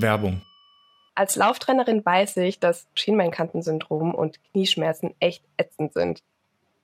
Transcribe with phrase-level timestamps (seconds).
[0.00, 0.42] Werbung.
[1.14, 6.22] Als Lauftrainerin weiß ich, dass Schienbeinkantensyndrom und Knieschmerzen echt ätzend sind.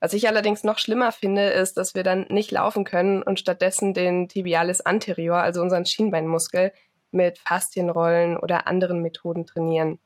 [0.01, 3.95] Was ich allerdings noch schlimmer finde, ist, dass wir dann nicht laufen können und stattdessen
[3.95, 6.73] den Tibialis anterior, also unseren Schienbeinmuskel,
[7.11, 9.99] mit Faszienrollen oder anderen Methoden trainieren.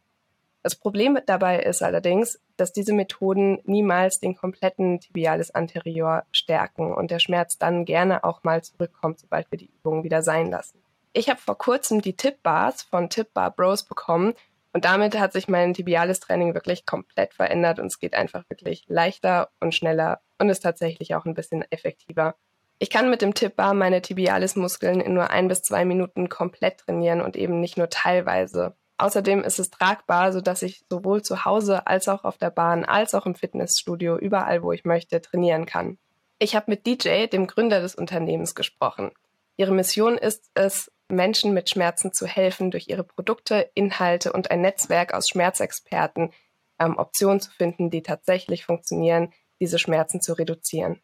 [0.63, 7.11] Das Problem dabei ist allerdings, dass diese Methoden niemals den kompletten Tibialis anterior stärken und
[7.11, 10.79] der Schmerz dann gerne auch mal zurückkommt, sobald wir die Übungen wieder sein lassen.
[11.19, 14.35] Ich habe vor kurzem die Tip-Bars von Tip Bar Bros bekommen
[14.73, 19.51] und damit hat sich mein Tibialis-Training wirklich komplett verändert und es geht einfach wirklich leichter
[19.59, 22.37] und schneller und ist tatsächlich auch ein bisschen effektiver.
[22.79, 27.21] Ich kann mit dem Tippbar meine Tibialis-Muskeln in nur ein bis zwei Minuten komplett trainieren
[27.21, 28.77] und eben nicht nur teilweise.
[28.99, 33.17] Außerdem ist es tragbar, sodass ich sowohl zu Hause als auch auf der Bahn als
[33.17, 35.99] auch im Fitnessstudio überall, wo ich möchte, trainieren kann.
[36.39, 39.11] Ich habe mit DJ, dem Gründer des Unternehmens, gesprochen.
[39.57, 44.61] Ihre Mission ist es, Menschen mit Schmerzen zu helfen, durch ihre Produkte, Inhalte und ein
[44.61, 46.33] Netzwerk aus Schmerzexperten
[46.79, 51.01] ähm, Optionen zu finden, die tatsächlich funktionieren, diese Schmerzen zu reduzieren.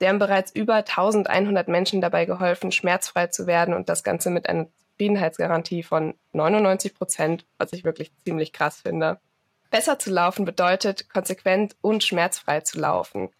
[0.00, 4.48] Sie haben bereits über 1100 Menschen dabei geholfen, schmerzfrei zu werden und das Ganze mit
[4.48, 9.20] einer Zufriedenheitsgarantie von 99 Prozent, was ich wirklich ziemlich krass finde.
[9.70, 13.30] Besser zu laufen bedeutet, konsequent und schmerzfrei zu laufen.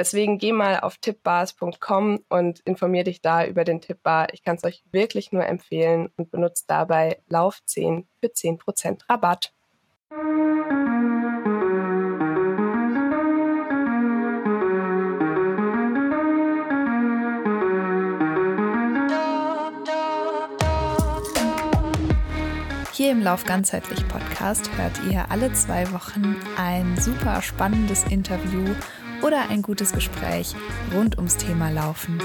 [0.00, 4.32] Deswegen geh mal auf tippbars.com und informier dich da über den Tippbar.
[4.32, 9.52] Ich kann es euch wirklich nur empfehlen und benutzt dabei Lauf10 für 10% Rabatt.
[22.94, 28.74] Hier im Lauf ganzheitlich Podcast hört ihr alle zwei Wochen ein super spannendes Interview
[29.22, 30.54] oder ein gutes Gespräch
[30.94, 32.20] rund ums Thema Laufen.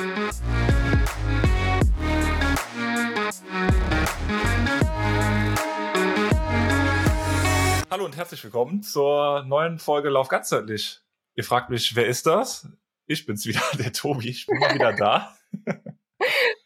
[7.90, 11.02] Hallo und herzlich willkommen zur neuen Folge Lauf ganzheitlich.
[11.36, 12.68] Ihr fragt mich, wer ist das?
[13.08, 14.30] Ich bin's wieder, der Tobi.
[14.30, 15.36] Ich bin mal wieder da.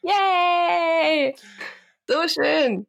[0.02, 1.36] Yay!
[2.08, 2.88] So schön.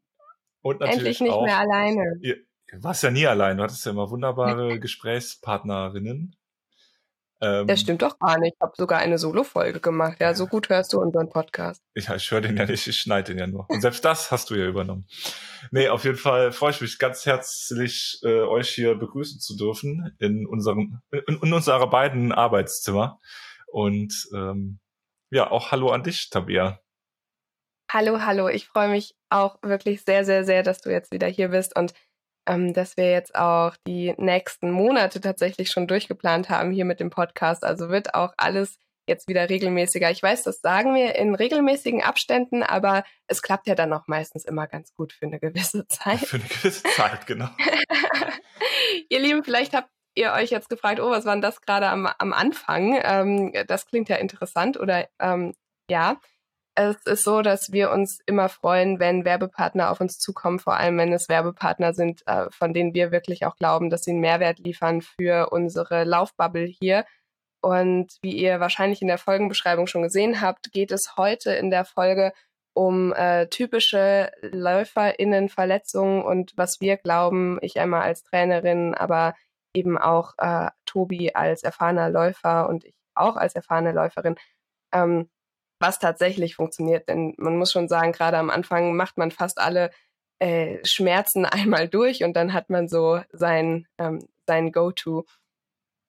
[0.62, 2.18] Und natürlich Endlich nicht auch, mehr alleine.
[2.20, 2.36] Ihr,
[2.72, 3.56] warst ja nie allein.
[3.56, 6.36] Du hattest ja immer wunderbare Gesprächspartnerinnen.
[7.42, 8.54] Ähm, Das stimmt doch gar nicht.
[8.54, 10.18] Ich habe sogar eine Solo-Folge gemacht.
[10.20, 11.82] Ja, so gut hörst du unseren Podcast.
[11.94, 13.66] Ja, ich höre den ja nicht, ich schneide den ja nur.
[13.68, 15.06] Und selbst das hast du ja übernommen.
[15.70, 20.14] Nee, auf jeden Fall freue ich mich ganz herzlich, äh, euch hier begrüßen zu dürfen
[20.18, 23.20] in unserem, in, in unserer beiden Arbeitszimmer.
[23.68, 24.80] Und ähm,
[25.30, 26.80] ja, auch Hallo an dich, Tabea.
[27.90, 28.48] Hallo, hallo.
[28.48, 31.94] Ich freue mich auch wirklich sehr, sehr, sehr, dass du jetzt wieder hier bist und
[32.46, 37.10] ähm, dass wir jetzt auch die nächsten Monate tatsächlich schon durchgeplant haben hier mit dem
[37.10, 37.64] Podcast.
[37.64, 40.10] Also wird auch alles jetzt wieder regelmäßiger.
[40.10, 44.44] Ich weiß, das sagen wir in regelmäßigen Abständen, aber es klappt ja dann auch meistens
[44.44, 46.20] immer ganz gut für eine gewisse Zeit.
[46.20, 47.48] Für eine gewisse Zeit, genau.
[49.10, 52.06] ihr Lieben, vielleicht habt ihr euch jetzt gefragt, oh, was war denn das gerade am,
[52.06, 52.98] am Anfang?
[53.02, 55.54] Ähm, das klingt ja interessant oder ähm,
[55.90, 56.20] ja.
[56.82, 60.96] Es ist so, dass wir uns immer freuen, wenn Werbepartner auf uns zukommen, vor allem
[60.96, 64.58] wenn es Werbepartner sind, äh, von denen wir wirklich auch glauben, dass sie einen Mehrwert
[64.60, 67.04] liefern für unsere Laufbubble hier.
[67.60, 71.84] Und wie ihr wahrscheinlich in der Folgenbeschreibung schon gesehen habt, geht es heute in der
[71.84, 72.32] Folge
[72.72, 79.34] um äh, typische LäuferInnen-Verletzungen und was wir glauben, ich einmal als Trainerin, aber
[79.74, 84.36] eben auch äh, Tobi als erfahrener Läufer und ich auch als erfahrene Läuferin,
[84.94, 85.28] ähm,
[85.80, 87.08] was tatsächlich funktioniert.
[87.08, 89.90] Denn man muss schon sagen, gerade am Anfang macht man fast alle
[90.38, 95.26] äh, Schmerzen einmal durch und dann hat man so sein, ähm, sein Go-To.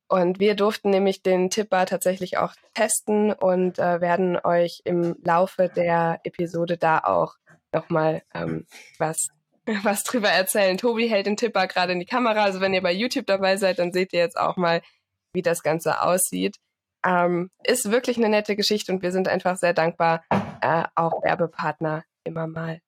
[0.08, 5.70] Und wir durften nämlich den Tipper tatsächlich auch testen und äh, werden euch im Laufe
[5.70, 7.36] der Episode da auch
[7.72, 8.68] nochmal ähm,
[8.98, 9.30] was,
[9.84, 10.78] was drüber erzählen.
[10.78, 12.44] Tobi hält den Tipper gerade in die Kamera.
[12.44, 14.82] Also wenn ihr bei YouTube dabei seid, dann seht ihr jetzt auch mal,
[15.34, 16.58] wie das Ganze aussieht.
[17.06, 20.24] Ähm, ist wirklich eine nette Geschichte und wir sind einfach sehr dankbar,
[20.62, 22.80] äh, auch Werbepartner immer mal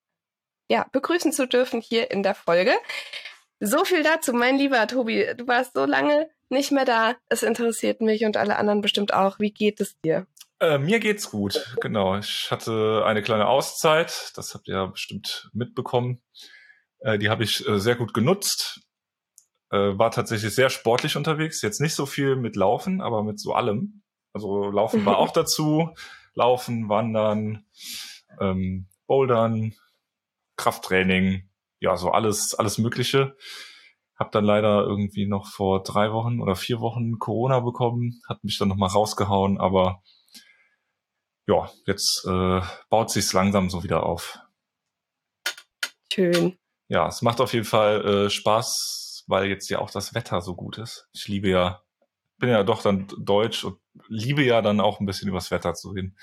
[0.69, 2.71] ja, begrüßen zu dürfen hier in der Folge.
[3.59, 5.25] So viel dazu, mein lieber Tobi.
[5.37, 7.15] Du warst so lange nicht mehr da.
[7.29, 9.39] Es interessiert mich und alle anderen bestimmt auch.
[9.39, 10.27] Wie geht es dir?
[10.59, 12.17] Äh, mir geht's gut, genau.
[12.17, 16.21] Ich hatte eine kleine Auszeit, das habt ihr ja bestimmt mitbekommen.
[16.99, 18.81] Äh, die habe ich äh, sehr gut genutzt.
[19.71, 21.61] Äh, war tatsächlich sehr sportlich unterwegs.
[21.61, 24.02] Jetzt nicht so viel mit Laufen, aber mit so allem.
[24.33, 25.89] Also Laufen war auch dazu.
[26.33, 27.65] Laufen, Wandern,
[28.39, 29.73] ähm, Bouldern,
[30.57, 31.49] Krafttraining,
[31.79, 33.35] ja, so alles, alles Mögliche.
[34.15, 38.57] Hab dann leider irgendwie noch vor drei Wochen oder vier Wochen Corona bekommen, hat mich
[38.57, 40.01] dann nochmal rausgehauen, aber
[41.47, 44.39] ja, jetzt äh, baut sich's langsam so wieder auf.
[46.11, 46.57] Schön.
[46.87, 50.55] Ja, es macht auf jeden Fall äh, Spaß, weil jetzt ja auch das Wetter so
[50.55, 51.09] gut ist.
[51.11, 51.82] Ich liebe ja,
[52.43, 53.79] bin ja doch dann deutsch und
[54.09, 56.17] liebe ja dann auch ein bisschen übers Wetter zu reden.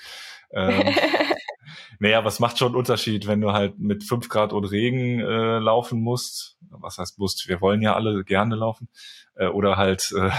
[0.51, 0.93] Ähm,
[1.99, 5.57] naja, es macht schon einen Unterschied, wenn du halt mit fünf Grad und Regen äh,
[5.57, 6.59] laufen musst.
[6.69, 7.47] Was heißt musst?
[7.47, 8.87] Wir wollen ja alle gerne laufen.
[9.33, 10.29] Äh, oder halt äh,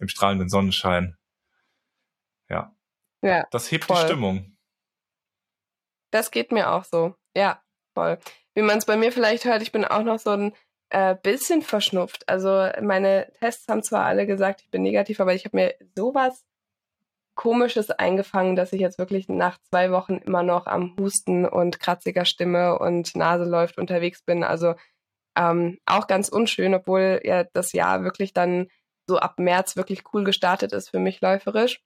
[0.00, 1.18] im strahlenden Sonnenschein.
[2.48, 2.74] Ja.
[3.20, 3.46] Ja.
[3.50, 3.96] Das hebt voll.
[3.96, 4.56] die Stimmung.
[6.10, 7.16] Das geht mir auch so.
[7.36, 8.18] Ja, voll.
[8.54, 10.54] Wie man es bei mir vielleicht hört, ich bin auch noch so ein
[10.90, 12.28] äh, bisschen verschnupft.
[12.28, 16.44] Also meine Tests haben zwar alle gesagt, ich bin negativ, aber ich habe mir sowas
[17.34, 22.24] Komisches eingefangen, dass ich jetzt wirklich nach zwei Wochen immer noch am Husten und kratziger
[22.24, 24.42] Stimme und Nase läuft unterwegs bin.
[24.42, 24.74] Also
[25.36, 28.66] ähm, auch ganz unschön, obwohl ja das Jahr wirklich dann
[29.06, 31.80] so ab März wirklich cool gestartet ist für mich läuferisch.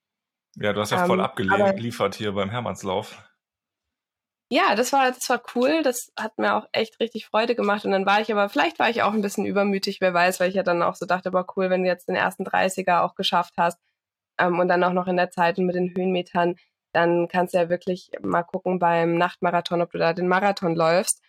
[0.55, 3.23] Ja, du hast ja voll Ähm, abgeliefert hier beim Hermannslauf.
[4.55, 5.81] Ja, das war, das war cool.
[5.81, 7.85] Das hat mir auch echt richtig Freude gemacht.
[7.85, 10.49] Und dann war ich aber, vielleicht war ich auch ein bisschen übermütig, wer weiß, weil
[10.49, 13.15] ich ja dann auch so dachte, aber cool, wenn du jetzt den ersten 30er auch
[13.15, 13.79] geschafft hast
[14.37, 16.55] ähm, und dann auch noch in der Zeit und mit den Höhenmetern,
[16.93, 21.23] dann kannst du ja wirklich mal gucken beim Nachtmarathon, ob du da den Marathon läufst.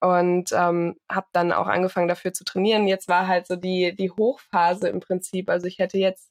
[0.00, 2.86] Und ähm, habe dann auch angefangen dafür zu trainieren.
[2.86, 5.48] Jetzt war halt so die, die Hochphase im Prinzip.
[5.48, 6.30] Also ich hätte jetzt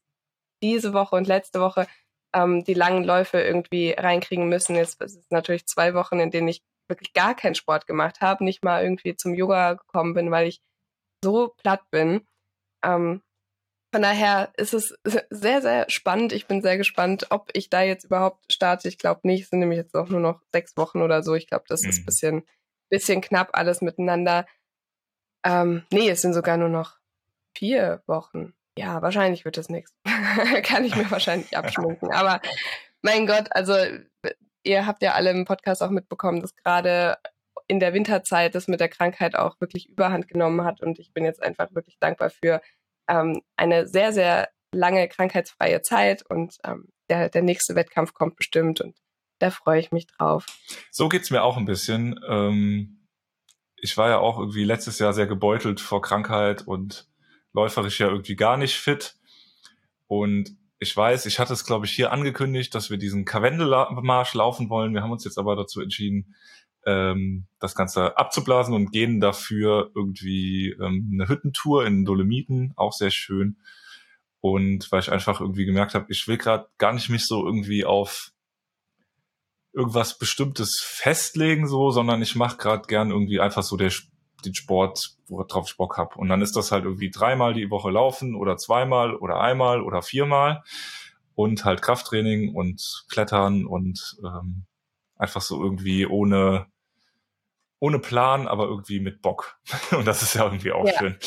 [0.61, 1.87] diese Woche und letzte Woche
[2.35, 4.75] ähm, die langen Läufe irgendwie reinkriegen müssen.
[4.75, 8.43] Jetzt es ist natürlich zwei Wochen, in denen ich wirklich gar keinen Sport gemacht habe,
[8.43, 10.61] nicht mal irgendwie zum Yoga gekommen bin, weil ich
[11.23, 12.27] so platt bin.
[12.83, 13.23] Ähm,
[13.93, 14.95] von daher ist es
[15.29, 16.33] sehr, sehr spannend.
[16.33, 18.87] Ich bin sehr gespannt, ob ich da jetzt überhaupt starte.
[18.89, 19.43] Ich glaube nicht.
[19.43, 21.33] Es sind nämlich jetzt auch nur noch sechs Wochen oder so.
[21.33, 22.01] Ich glaube, das ist Mhm.
[22.01, 22.47] ein bisschen,
[22.89, 24.45] bisschen knapp alles miteinander.
[25.45, 26.97] Ähm, nee, es sind sogar nur noch
[27.57, 28.53] vier Wochen.
[28.77, 29.93] Ja, wahrscheinlich wird das nichts.
[30.63, 32.11] Kann ich mir wahrscheinlich abschminken.
[32.11, 32.41] Aber
[33.01, 33.75] mein Gott, also
[34.63, 37.17] ihr habt ja alle im Podcast auch mitbekommen, dass gerade
[37.67, 40.81] in der Winterzeit das mit der Krankheit auch wirklich Überhand genommen hat.
[40.81, 42.61] Und ich bin jetzt einfach wirklich dankbar für
[43.07, 46.23] ähm, eine sehr, sehr lange krankheitsfreie Zeit.
[46.27, 48.81] Und ähm, der, der nächste Wettkampf kommt bestimmt.
[48.81, 48.97] Und
[49.39, 50.45] da freue ich mich drauf.
[50.91, 52.19] So geht's mir auch ein bisschen.
[52.27, 53.07] Ähm,
[53.77, 57.07] ich war ja auch irgendwie letztes Jahr sehr gebeutelt vor Krankheit und
[57.55, 59.15] läuferisch ja irgendwie gar nicht fit.
[60.07, 64.69] Und ich weiß, ich hatte es, glaube ich, hier angekündigt, dass wir diesen Karwendelmarsch laufen
[64.69, 64.93] wollen.
[64.93, 66.35] Wir haben uns jetzt aber dazu entschieden,
[66.85, 73.09] ähm, das Ganze abzublasen und gehen dafür irgendwie ähm, eine Hüttentour in Dolomiten, auch sehr
[73.09, 73.57] schön.
[74.41, 77.85] Und weil ich einfach irgendwie gemerkt habe, ich will gerade gar nicht mich so irgendwie
[77.85, 78.31] auf
[79.73, 83.91] irgendwas Bestimmtes festlegen, so, sondern ich mache gerade gern irgendwie einfach so der,
[84.45, 86.15] den Sport, worauf ich Bock hab.
[86.15, 90.01] Und dann ist das halt irgendwie dreimal die Woche laufen oder zweimal oder einmal oder
[90.01, 90.63] viermal
[91.35, 94.65] und halt Krafttraining und Klettern und ähm,
[95.17, 96.67] einfach so irgendwie ohne
[97.79, 99.59] ohne Plan, aber irgendwie mit Bock.
[99.91, 100.97] Und das ist ja irgendwie auch Ja.
[100.97, 101.17] schön.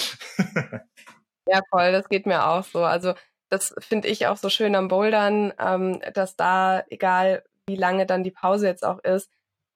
[1.46, 2.84] Ja, voll, das geht mir auch so.
[2.84, 3.14] Also
[3.48, 8.24] das finde ich auch so schön am Bouldern, ähm, dass da, egal wie lange dann
[8.24, 9.30] die Pause jetzt auch ist,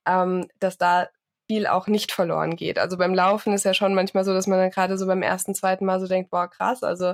[0.07, 1.09] ähm, dass da
[1.53, 2.79] viel auch nicht verloren geht.
[2.79, 5.55] Also beim Laufen ist ja schon manchmal so, dass man dann gerade so beim ersten,
[5.55, 7.13] zweiten Mal so denkt, boah, krass, also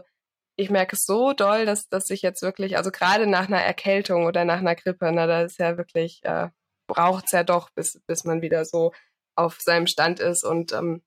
[0.57, 4.27] ich merke es so doll, dass, dass ich jetzt wirklich, also gerade nach einer Erkältung
[4.27, 6.51] oder nach einer Grippe, na, da ist ja wirklich, äh,
[6.87, 8.93] braucht's ja doch, bis, bis man wieder so
[9.35, 11.03] auf seinem Stand ist und ähm,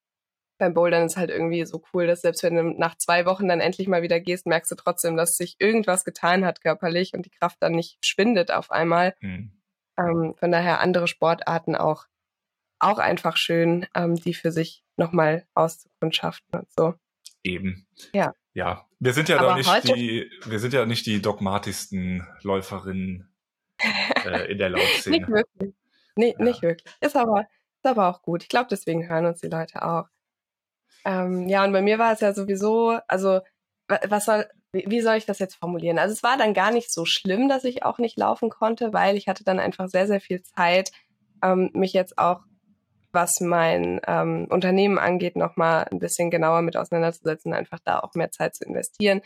[0.58, 3.62] beim Bouldern ist halt irgendwie so cool, dass selbst wenn du nach zwei Wochen dann
[3.62, 7.32] endlich mal wieder gehst, merkst du trotzdem, dass sich irgendwas getan hat körperlich und die
[7.32, 9.16] Kraft dann nicht schwindet auf einmal.
[9.22, 9.52] Hm.
[9.98, 12.06] Ähm, von daher andere Sportarten auch,
[12.82, 16.94] auch einfach schön, ähm, die für sich nochmal auszukundschaften und so.
[17.44, 17.88] Eben.
[18.14, 18.34] Ja.
[18.54, 18.86] Ja.
[19.00, 23.34] Wir sind ja Aber doch nicht die, wir sind ja nicht die dogmatischsten Läuferinnen
[24.26, 25.28] äh, in der Nicht Laufszene.
[25.28, 25.74] wirklich.
[26.16, 26.44] Nee, Ja.
[26.44, 26.94] nicht wirklich.
[27.00, 28.44] Ist aber, ist aber auch gut.
[28.44, 30.06] Ich glaube, deswegen hören uns die Leute auch.
[31.06, 33.40] Ähm, ja, und bei mir war es ja sowieso, also
[33.88, 35.98] wa- was soll, wie wie soll ich das jetzt formulieren?
[35.98, 39.18] Also es war dann gar nicht so schlimm, dass ich auch nicht laufen konnte, weil
[39.18, 40.92] ich hatte dann einfach sehr, sehr viel Zeit,
[41.44, 42.42] ähm, mich jetzt auch,
[43.14, 48.32] was mein ähm, Unternehmen angeht, nochmal ein bisschen genauer mit auseinanderzusetzen, einfach da auch mehr
[48.32, 49.22] Zeit zu investieren,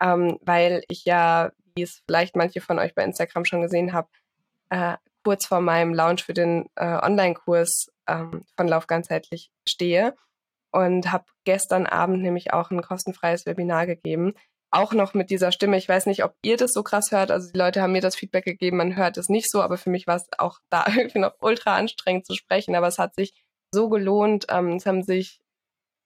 [0.00, 4.08] ähm, weil ich ja, wie es vielleicht manche von euch bei Instagram schon gesehen haben,
[4.70, 10.14] äh, kurz vor meinem Launch für den äh, Online-Kurs ähm, von Lauf ganzheitlich stehe
[10.70, 14.34] und habe gestern Abend nämlich auch ein kostenfreies Webinar gegeben.
[14.74, 15.76] Auch noch mit dieser Stimme.
[15.76, 17.30] Ich weiß nicht, ob ihr das so krass hört.
[17.30, 19.88] Also die Leute haben mir das Feedback gegeben, man hört es nicht so, aber für
[19.88, 22.74] mich war es auch da irgendwie noch ultra anstrengend zu sprechen.
[22.74, 23.34] Aber es hat sich
[23.72, 24.46] so gelohnt.
[24.50, 25.40] Ähm, es haben sich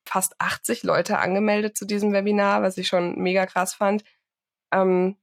[0.06, 4.04] fast 80 Leute angemeldet zu diesem Webinar, was ich schon mega krass fand.
[4.70, 5.16] Ähm,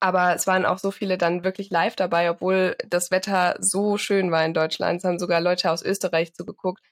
[0.00, 4.32] aber es waren auch so viele dann wirklich live dabei, obwohl das Wetter so schön
[4.32, 4.98] war in Deutschland.
[4.98, 6.82] Es haben sogar Leute aus Österreich zugeguckt.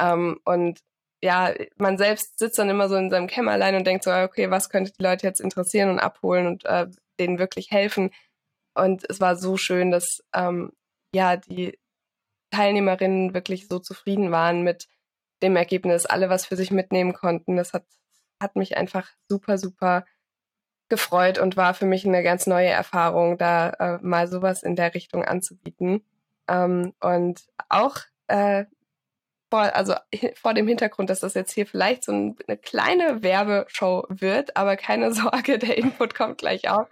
[0.00, 0.80] Ähm, und
[1.22, 4.70] ja, man selbst sitzt dann immer so in seinem Kämmerlein und denkt so, okay, was
[4.70, 6.86] könnte die Leute jetzt interessieren und abholen und äh,
[7.18, 8.10] denen wirklich helfen.
[8.74, 10.72] Und es war so schön, dass ähm,
[11.14, 11.78] ja die
[12.50, 14.86] Teilnehmerinnen wirklich so zufrieden waren mit
[15.42, 17.56] dem Ergebnis, alle was für sich mitnehmen konnten.
[17.56, 17.84] Das hat,
[18.40, 20.04] hat mich einfach super, super
[20.88, 24.94] gefreut und war für mich eine ganz neue Erfahrung, da äh, mal sowas in der
[24.94, 26.04] Richtung anzubieten.
[26.48, 27.98] Ähm, und auch
[28.28, 28.64] äh,
[29.50, 29.94] vor, also
[30.34, 34.76] vor dem Hintergrund, dass das jetzt hier vielleicht so ein, eine kleine Werbeshow wird, aber
[34.76, 36.86] keine Sorge, der Input kommt gleich auch.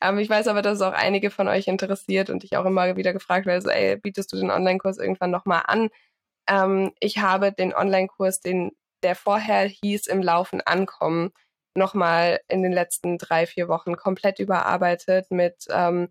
[0.00, 2.96] Ähm, ich weiß aber, dass es auch einige von euch interessiert und ich auch immer
[2.96, 5.90] wieder gefragt werde, so, ey, bietest du den Online-Kurs irgendwann nochmal an?
[6.48, 11.30] Ähm, ich habe den Online-Kurs, den der vorher hieß, im Laufen ankommen,
[11.74, 16.08] nochmal in den letzten drei, vier Wochen komplett überarbeitet mit ähm,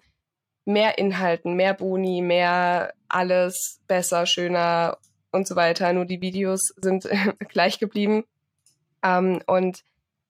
[0.65, 4.98] mehr Inhalten, mehr Boni, mehr alles besser, schöner
[5.31, 5.91] und so weiter.
[5.93, 7.07] Nur die Videos sind
[7.50, 8.25] gleich geblieben.
[9.03, 9.83] Ähm, und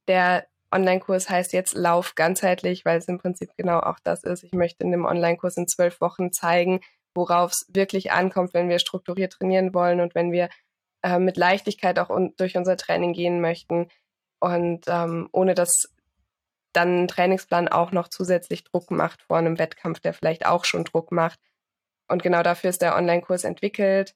[0.08, 4.44] der Online-Kurs heißt jetzt Lauf ganzheitlich, weil es im Prinzip genau auch das ist.
[4.44, 6.82] Ich möchte in dem Online-Kurs in zwölf Wochen zeigen,
[7.16, 10.50] worauf es wirklich ankommt, wenn wir strukturiert trainieren wollen und wenn wir
[11.02, 13.88] äh, mit Leichtigkeit auch un durch unser Training gehen möchten
[14.40, 15.90] und ähm, ohne dass
[16.72, 20.84] dann ein Trainingsplan auch noch zusätzlich Druck macht vor einem Wettkampf, der vielleicht auch schon
[20.84, 21.40] Druck macht.
[22.08, 24.14] Und genau dafür ist der Online-Kurs entwickelt.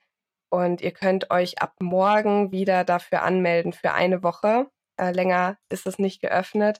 [0.53, 4.67] Und ihr könnt euch ab morgen wieder dafür anmelden für eine Woche.
[4.97, 6.79] Äh, länger ist es nicht geöffnet.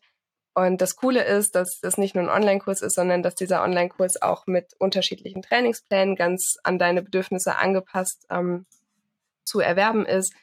[0.54, 4.22] Und das Coole ist, dass es nicht nur ein Online-Kurs ist, sondern dass dieser Online-Kurs
[4.22, 8.68] auch mit unterschiedlichen Trainingsplänen ganz an deine Bedürfnisse angepasst ähm,
[9.44, 10.36] zu erwerben ist.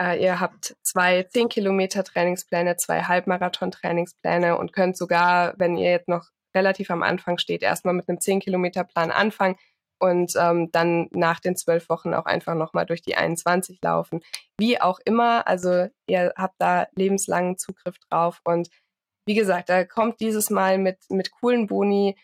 [0.00, 6.08] Äh, ihr habt zwei 10 Kilometer Trainingspläne, zwei Halbmarathon-Trainingspläne und könnt sogar, wenn ihr jetzt
[6.08, 9.56] noch relativ am Anfang steht, erstmal mit einem 10 Kilometer Plan anfangen
[9.98, 14.20] und ähm, dann nach den zwölf Wochen auch einfach nochmal durch die 21 laufen.
[14.58, 18.68] Wie auch immer, also ihr habt da lebenslangen Zugriff drauf und
[19.26, 22.16] wie gesagt, da kommt dieses Mal mit, mit coolen Boni.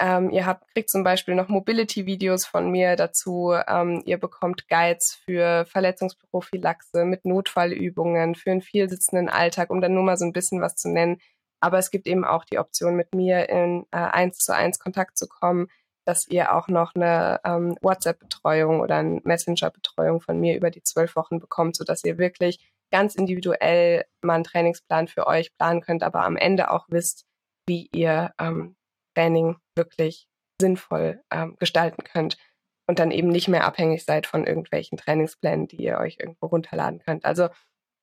[0.00, 3.54] Ähm, ihr habt, kriegt zum Beispiel noch Mobility-Videos von mir dazu.
[3.66, 10.02] Ähm, ihr bekommt Guides für Verletzungsprophylaxe mit Notfallübungen für einen vielsitzenden Alltag, um dann nur
[10.02, 11.18] mal so ein bisschen was zu nennen.
[11.60, 15.18] Aber es gibt eben auch die Option, mit mir in äh, eins zu eins Kontakt
[15.18, 15.68] zu kommen
[16.08, 21.14] dass ihr auch noch eine ähm, WhatsApp-Betreuung oder eine Messenger-Betreuung von mir über die zwölf
[21.16, 26.24] Wochen bekommt, sodass ihr wirklich ganz individuell mal einen Trainingsplan für euch planen könnt, aber
[26.24, 27.26] am Ende auch wisst,
[27.66, 28.74] wie ihr ähm,
[29.14, 30.26] Training wirklich
[30.58, 32.38] sinnvoll ähm, gestalten könnt
[32.86, 37.00] und dann eben nicht mehr abhängig seid von irgendwelchen Trainingsplänen, die ihr euch irgendwo runterladen
[37.00, 37.26] könnt.
[37.26, 37.50] Also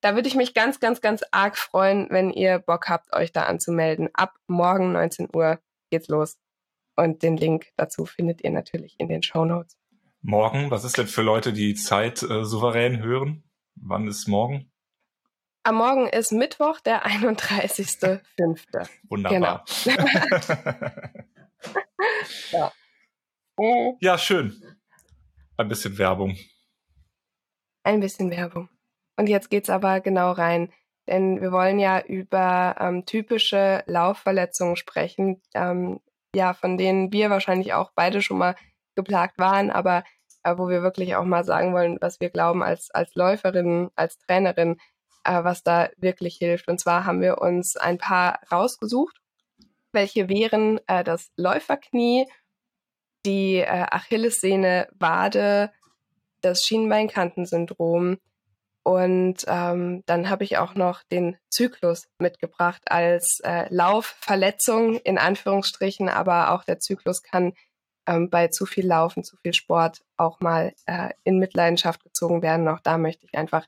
[0.04, 3.46] da würde ich mich ganz, ganz, ganz arg freuen, wenn ihr Bock habt, euch da
[3.46, 4.10] anzumelden.
[4.14, 5.58] Ab morgen 19 Uhr
[5.90, 6.38] geht's los.
[6.96, 9.78] Und den Link dazu findet ihr natürlich in den Show Notes.
[10.22, 13.44] Morgen, was ist denn für Leute, die Zeit äh, souverän hören?
[13.76, 14.72] Wann ist morgen?
[15.64, 18.88] Am Morgen ist Mittwoch, der 31.05.
[19.10, 19.66] Wunderbar.
[19.84, 19.98] Genau.
[22.52, 22.72] ja.
[24.00, 24.62] ja, schön.
[25.58, 26.38] Ein bisschen Werbung.
[27.84, 28.70] Ein bisschen Werbung.
[29.18, 30.72] Und jetzt geht's aber genau rein,
[31.08, 36.00] denn wir wollen ja über ähm, typische Laufverletzungen sprechen, ähm,
[36.36, 38.56] ja, von denen wir wahrscheinlich auch beide schon mal
[38.96, 40.04] geplagt waren, aber
[40.44, 44.18] äh, wo wir wirklich auch mal sagen wollen, was wir glauben als, als Läuferin, als
[44.20, 44.78] Trainerin,
[45.24, 46.68] äh, was da wirklich hilft.
[46.68, 49.18] Und zwar haben wir uns ein paar rausgesucht,
[49.92, 52.28] welche wären äh, das Läuferknie,
[53.26, 55.72] die äh, Achillessehne, Wade,
[56.42, 58.18] das Schienbeinkantensyndrom,
[58.86, 66.08] und ähm, dann habe ich auch noch den Zyklus mitgebracht als äh, Laufverletzung in Anführungsstrichen,
[66.08, 67.54] aber auch der Zyklus kann
[68.06, 72.68] ähm, bei zu viel Laufen, zu viel Sport auch mal äh, in Mitleidenschaft gezogen werden.
[72.68, 73.66] Auch da möchte ich einfach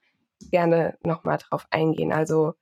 [0.51, 2.13] gerne nochmal drauf eingehen.
[2.13, 2.53] Also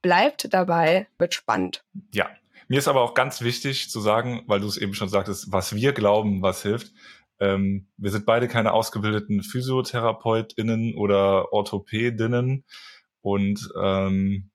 [0.00, 1.84] bleibt dabei, wird spannend.
[2.14, 2.30] Ja,
[2.68, 5.74] mir ist aber auch ganz wichtig zu sagen, weil du es eben schon sagtest, was
[5.74, 6.92] wir glauben, was hilft.
[7.40, 12.64] Ähm, wir sind beide keine ausgebildeten PhysiotherapeutInnen oder Orthopädinnen
[13.20, 14.50] und ähm,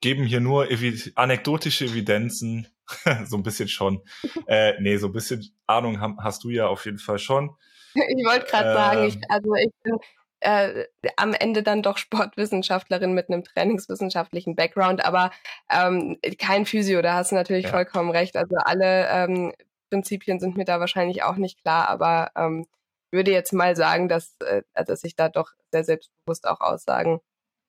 [0.00, 2.68] geben hier nur evi anekdotische Evidenzen,
[3.24, 4.02] so ein bisschen schon.
[4.46, 7.56] Äh, nee, so ein bisschen Ahnung hast du ja auf jeden Fall schon.
[7.94, 9.22] Ich wollte gerade äh, sagen, ich, ähm.
[9.28, 9.98] also ich bin
[10.40, 10.84] äh,
[11.16, 15.30] am Ende dann doch Sportwissenschaftlerin mit einem trainingswissenschaftlichen Background, aber
[15.70, 17.70] ähm, kein Physio, da hast du natürlich ja.
[17.70, 18.36] vollkommen recht.
[18.36, 19.52] Also alle ähm,
[19.92, 22.66] Prinzipien sind mir da wahrscheinlich auch nicht klar, aber ähm,
[23.10, 27.20] würde jetzt mal sagen, dass, äh, dass ich da doch sehr selbstbewusst auch Aussagen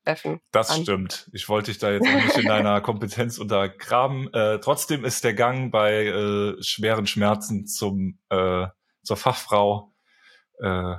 [0.05, 0.39] treffen.
[0.51, 0.83] Das an.
[0.83, 1.29] stimmt.
[1.33, 4.33] Ich wollte dich da jetzt nicht in deiner Kompetenz untergraben.
[4.33, 8.67] Äh, trotzdem ist der Gang bei äh, schweren Schmerzen zum äh,
[9.03, 9.93] zur Fachfrau
[10.59, 10.95] äh,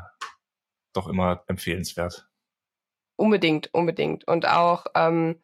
[0.92, 2.28] doch immer empfehlenswert.
[3.16, 4.28] unbedingt, unbedingt.
[4.28, 5.40] Und auch ähm,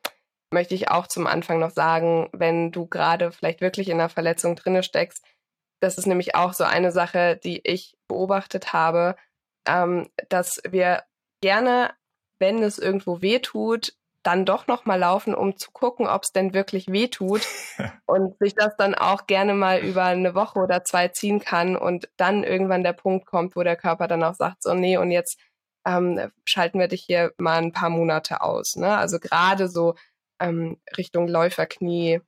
[0.52, 4.56] möchte ich auch zum Anfang noch sagen, wenn du gerade vielleicht wirklich in einer Verletzung
[4.56, 5.24] drinne steckst,
[5.80, 9.16] das ist nämlich auch so eine Sache, die ich beobachtet habe,
[9.66, 11.02] ähm, dass wir
[11.40, 11.90] gerne,
[12.38, 16.32] wenn es irgendwo weh tut, dann doch noch mal laufen, um zu gucken, ob es
[16.32, 17.46] denn wirklich weh tut
[18.06, 22.08] und sich das dann auch gerne mal über eine Woche oder zwei ziehen kann und
[22.16, 25.38] dann irgendwann der Punkt kommt, wo der Körper dann auch sagt, so nee, und jetzt
[25.86, 28.76] ähm, schalten wir dich hier mal ein paar Monate aus.
[28.76, 28.94] Ne?
[28.94, 29.94] Also gerade so
[30.38, 32.20] ähm, Richtung Läuferknie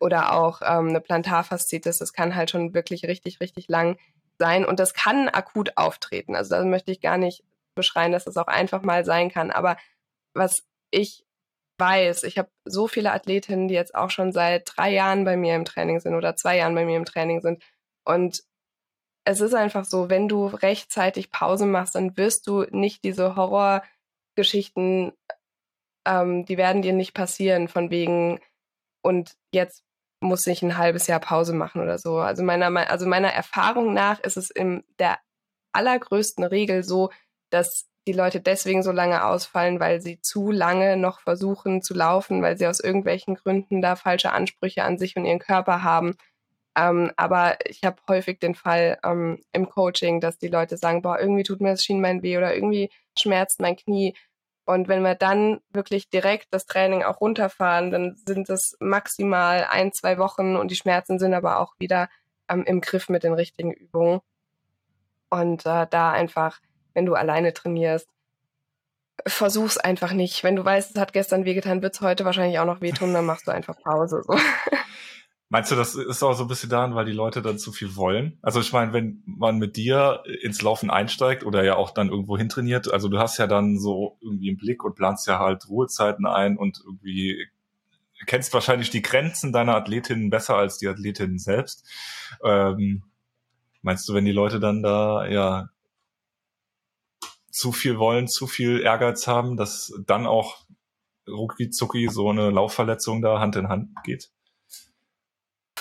[0.00, 3.98] oder auch ähm, eine Plantarfaszitis, das kann halt schon wirklich richtig, richtig lang
[4.38, 6.34] sein und das kann akut auftreten.
[6.34, 9.50] Also da möchte ich gar nicht beschreien, dass das auch einfach mal sein kann.
[9.50, 9.76] Aber
[10.34, 11.24] was ich
[11.78, 15.56] weiß, ich habe so viele Athletinnen, die jetzt auch schon seit drei Jahren bei mir
[15.56, 17.62] im Training sind oder zwei Jahren bei mir im Training sind.
[18.04, 18.42] Und
[19.24, 25.12] es ist einfach so, wenn du rechtzeitig Pause machst, dann wirst du nicht diese Horrorgeschichten,
[26.06, 28.40] ähm, die werden dir nicht passieren, von wegen,
[29.04, 29.84] und jetzt
[30.20, 32.16] muss ich ein halbes Jahr Pause machen oder so.
[32.16, 35.18] Also meiner, also meiner Erfahrung nach ist es in der
[35.72, 37.10] allergrößten Regel so,
[37.50, 42.42] dass die Leute deswegen so lange ausfallen, weil sie zu lange noch versuchen zu laufen,
[42.42, 46.16] weil sie aus irgendwelchen Gründen da falsche Ansprüche an sich und ihren Körper haben.
[46.76, 51.18] Ähm, aber ich habe häufig den Fall ähm, im Coaching, dass die Leute sagen, boah,
[51.18, 54.14] irgendwie tut mir das Schienbein weh oder irgendwie schmerzt mein Knie.
[54.66, 59.92] Und wenn wir dann wirklich direkt das Training auch runterfahren, dann sind es maximal ein,
[59.92, 62.08] zwei Wochen und die Schmerzen sind aber auch wieder
[62.48, 64.20] ähm, im Griff mit den richtigen Übungen.
[65.28, 66.60] Und äh, da einfach,
[66.94, 68.08] wenn du alleine trainierst,
[69.26, 70.42] versuch's einfach nicht.
[70.44, 73.46] Wenn du weißt, es hat gestern wehgetan, wird's heute wahrscheinlich auch noch wehtun, dann machst
[73.46, 74.22] du einfach Pause.
[74.26, 74.34] So.
[75.54, 77.94] Meinst du, das ist auch so ein bisschen daran, weil die Leute dann zu viel
[77.94, 78.40] wollen?
[78.42, 82.36] Also ich meine, wenn man mit dir ins Laufen einsteigt oder ja auch dann irgendwo
[82.36, 86.26] hintrainiert, also du hast ja dann so irgendwie einen Blick und planst ja halt Ruhezeiten
[86.26, 87.46] ein und irgendwie
[88.26, 91.86] kennst wahrscheinlich die Grenzen deiner Athletinnen besser als die Athletinnen selbst.
[92.42, 93.04] Ähm,
[93.80, 95.68] meinst du, wenn die Leute dann da ja
[97.52, 100.64] zu viel wollen, zu viel Ehrgeiz haben, dass dann auch
[101.28, 104.33] rucki zucki so eine Laufverletzung da Hand in Hand geht?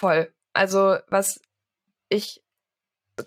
[0.03, 0.33] Voll.
[0.51, 1.39] Also was
[2.09, 2.43] ich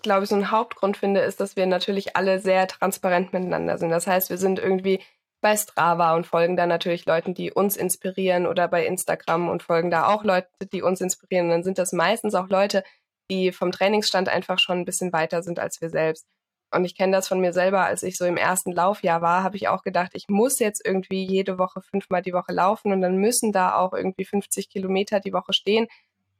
[0.03, 3.89] glaube ich so ein Hauptgrund finde, ist, dass wir natürlich alle sehr transparent miteinander sind.
[3.89, 5.01] Das heißt, wir sind irgendwie
[5.41, 9.89] bei Strava und folgen da natürlich Leuten, die uns inspirieren oder bei Instagram und folgen
[9.89, 11.47] da auch Leute, die uns inspirieren.
[11.47, 12.83] Und dann sind das meistens auch Leute,
[13.31, 16.27] die vom Trainingsstand einfach schon ein bisschen weiter sind als wir selbst.
[16.71, 19.55] Und ich kenne das von mir selber, als ich so im ersten Laufjahr war, habe
[19.55, 23.17] ich auch gedacht, ich muss jetzt irgendwie jede Woche fünfmal die Woche laufen und dann
[23.17, 25.87] müssen da auch irgendwie 50 Kilometer die Woche stehen.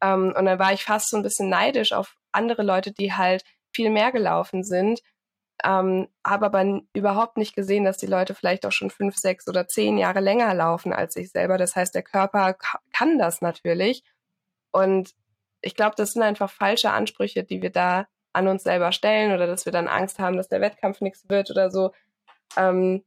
[0.02, 3.44] Ähm, und dann war ich fast so ein bisschen neidisch auf andere Leute, die halt
[3.74, 5.02] viel mehr gelaufen sind,
[5.64, 9.68] ähm, habe aber überhaupt nicht gesehen, dass die Leute vielleicht auch schon fünf, sechs oder
[9.68, 11.58] zehn Jahre länger laufen als ich selber.
[11.58, 12.56] Das heißt, der Körper
[12.94, 14.04] kann das natürlich.
[14.72, 15.14] Und
[15.62, 19.48] ich glaube, das sind einfach falsche Ansprüche, die wir da an uns selber stellen oder
[19.48, 21.92] dass wir dann Angst haben, dass der Wettkampf nichts wird oder so.
[22.56, 23.04] Ähm,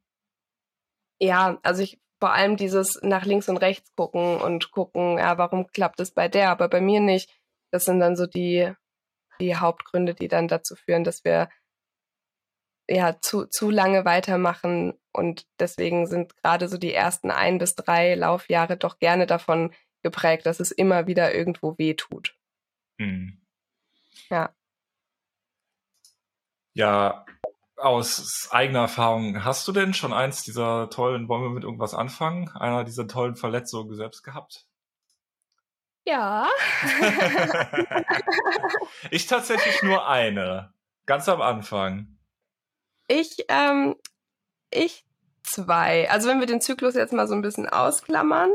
[1.21, 5.67] ja, also ich vor allem dieses nach links und rechts gucken und gucken, ja, warum
[5.69, 7.31] klappt es bei der, aber bei mir nicht.
[7.73, 8.73] Das sind dann so die,
[9.41, 11.49] die Hauptgründe, die dann dazu führen, dass wir
[12.89, 18.15] ja zu, zu lange weitermachen und deswegen sind gerade so die ersten ein bis drei
[18.15, 22.37] Laufjahre doch gerne davon geprägt, dass es immer wieder irgendwo weh tut.
[22.99, 23.41] Mhm.
[24.29, 24.55] Ja.
[26.75, 27.27] Ja,
[27.81, 32.49] aus eigener Erfahrung, hast du denn schon eins dieser tollen, wollen wir mit irgendwas anfangen?
[32.51, 34.67] Einer dieser tollen Verletzungen selbst gehabt?
[36.05, 36.49] Ja.
[39.11, 40.73] ich tatsächlich nur eine.
[41.07, 42.19] Ganz am Anfang.
[43.09, 43.97] Ich, ähm,
[44.71, 45.05] ich
[45.43, 46.11] zwei.
[46.11, 48.53] Also wenn wir den Zyklus jetzt mal so ein bisschen ausklammern,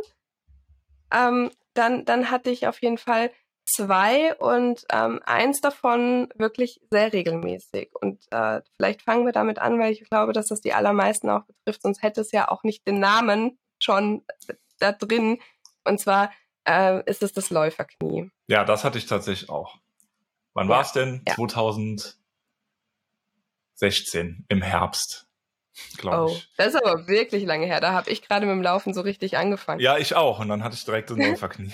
[1.11, 3.31] ähm, dann, dann hatte ich auf jeden Fall
[3.65, 7.91] zwei und ähm, eins davon wirklich sehr regelmäßig.
[7.99, 11.45] Und äh, vielleicht fangen wir damit an, weil ich glaube, dass das die allermeisten auch
[11.45, 14.23] betrifft, sonst hätte es ja auch nicht den Namen schon
[14.79, 15.39] da drin.
[15.83, 16.31] Und zwar
[16.67, 18.29] äh, ist es das Läuferknie.
[18.47, 19.77] Ja, das hatte ich tatsächlich auch.
[20.53, 20.75] Wann ja.
[20.75, 21.23] war es denn?
[21.27, 21.35] Ja.
[21.35, 22.15] 2016
[24.47, 25.27] im Herbst.
[26.05, 26.47] Oh, ich.
[26.55, 27.81] das ist aber wirklich lange her.
[27.81, 29.81] Da habe ich gerade mit dem Laufen so richtig angefangen.
[29.81, 30.39] Ja, ich auch.
[30.39, 31.73] Und dann hatte ich direkt das Läuferknie.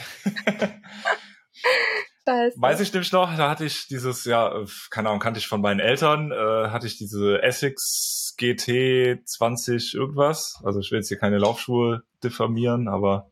[2.55, 5.79] Weiß ich nämlich noch, da hatte ich dieses, ja, keine Ahnung, kannte ich von meinen
[5.79, 10.61] Eltern, äh, hatte ich diese Essex GT 20 irgendwas.
[10.63, 13.31] Also ich will jetzt hier keine Laufschuhe diffamieren, aber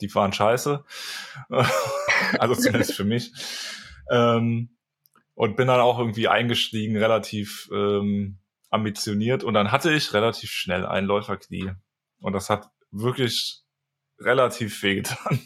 [0.00, 0.84] die waren scheiße.
[2.38, 3.32] also zumindest für mich.
[4.10, 4.76] Ähm,
[5.34, 8.38] und bin dann auch irgendwie eingestiegen, relativ ähm,
[8.70, 11.72] ambitioniert und dann hatte ich relativ schnell ein Läuferknie.
[12.20, 13.62] Und das hat wirklich
[14.18, 15.40] relativ wehgetan.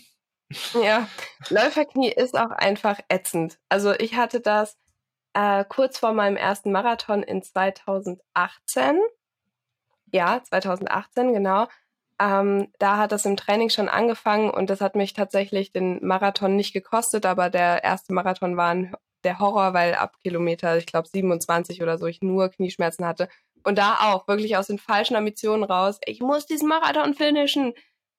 [0.74, 1.09] Ja,
[1.50, 3.59] Läuferknie ist auch einfach ätzend.
[3.68, 4.76] Also ich hatte das
[5.35, 9.00] äh, kurz vor meinem ersten Marathon in 2018.
[10.12, 11.66] Ja, 2018, genau.
[12.18, 16.56] Ähm, da hat das im Training schon angefangen und das hat mich tatsächlich den Marathon
[16.56, 21.09] nicht gekostet, aber der erste Marathon war ein, der Horror, weil ab Kilometer, ich glaube
[21.09, 23.28] 27 oder so, ich nur Knieschmerzen hatte.
[23.64, 27.74] Und da auch wirklich aus den falschen Ambitionen raus, ich muss diesen Marathon finishen,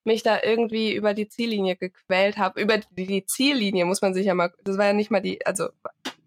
[0.08, 2.60] mich da irgendwie über die Ziellinie gequält habe.
[2.60, 5.67] Über die Ziellinie muss man sich ja mal, das war ja nicht mal die, also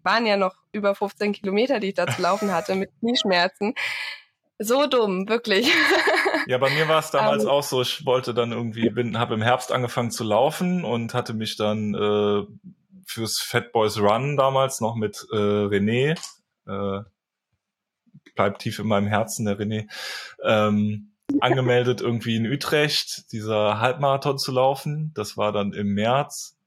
[0.03, 3.73] waren ja noch über 15 Kilometer, die ich da zu laufen hatte mit Knieschmerzen.
[4.57, 5.69] So dumm, wirklich.
[6.47, 7.55] Ja, bei mir war es damals um, ähm.
[7.55, 11.35] auch so, ich wollte dann irgendwie, bin, habe im Herbst angefangen zu laufen und hatte
[11.35, 12.41] mich dann äh,
[13.05, 16.19] fürs Fat Boys Run damals noch mit äh, René,
[16.67, 17.03] äh,
[18.35, 19.87] bleibt tief in meinem Herzen, der René,
[20.43, 21.10] ähm,
[21.41, 25.11] angemeldet, irgendwie in Utrecht dieser Halbmarathon zu laufen.
[25.15, 26.57] Das war dann im März.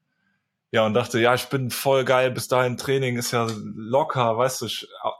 [0.71, 4.61] Ja, und dachte, ja, ich bin voll geil, bis dahin Training ist ja locker, weißt
[4.61, 4.67] du,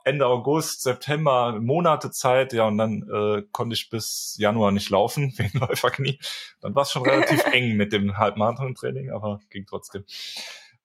[0.03, 5.33] Ende August, September, Monate Zeit, ja, und dann äh, konnte ich bis Januar nicht laufen,
[5.37, 6.19] wegen Läuferknie.
[6.59, 10.03] Dann war es schon relativ eng mit dem Halbmarathon-Training, aber ging trotzdem.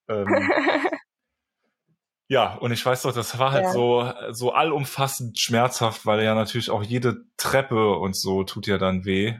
[0.08, 0.48] Ähm,
[2.30, 3.72] ja, und ich weiß doch, das war halt ja.
[3.72, 9.04] so, so allumfassend schmerzhaft, weil ja natürlich auch jede Treppe und so tut ja dann
[9.04, 9.36] weh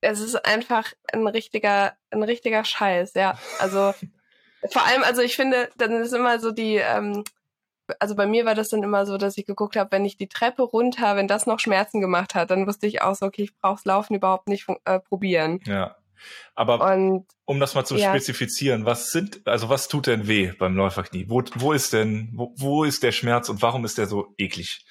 [0.00, 3.38] es ist einfach ein richtiger, ein richtiger Scheiß, ja.
[3.58, 3.94] Also
[4.70, 7.24] vor allem, also ich finde, dann ist immer so die, ähm,
[7.98, 10.28] also bei mir war das dann immer so, dass ich geguckt habe, wenn ich die
[10.28, 13.56] Treppe runter, wenn das noch Schmerzen gemacht hat, dann wusste ich auch so, okay, ich
[13.56, 15.60] brauch's Laufen überhaupt nicht äh, probieren.
[15.64, 15.96] Ja.
[16.54, 18.10] Aber und, um das mal zu ja.
[18.10, 21.26] spezifizieren, was sind, also was tut denn weh beim Läuferknie?
[21.28, 24.84] Wo, wo ist denn, wo, wo ist der Schmerz und warum ist der so eklig?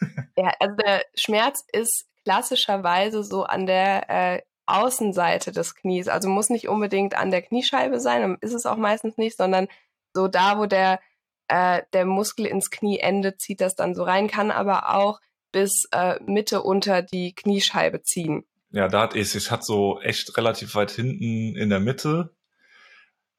[0.38, 6.08] Ja, also der Schmerz ist klassischerweise so an der äh, Außenseite des Knies.
[6.08, 9.68] Also muss nicht unbedingt an der Kniescheibe sein, ist es auch meistens nicht, sondern
[10.12, 11.00] so da, wo der,
[11.48, 15.20] äh, der Muskel ins Knie endet, zieht das dann so rein, kann aber auch
[15.52, 18.44] bis äh, Mitte unter die Kniescheibe ziehen.
[18.70, 22.34] Ja, da hat es, es hat so echt relativ weit hinten in der Mitte.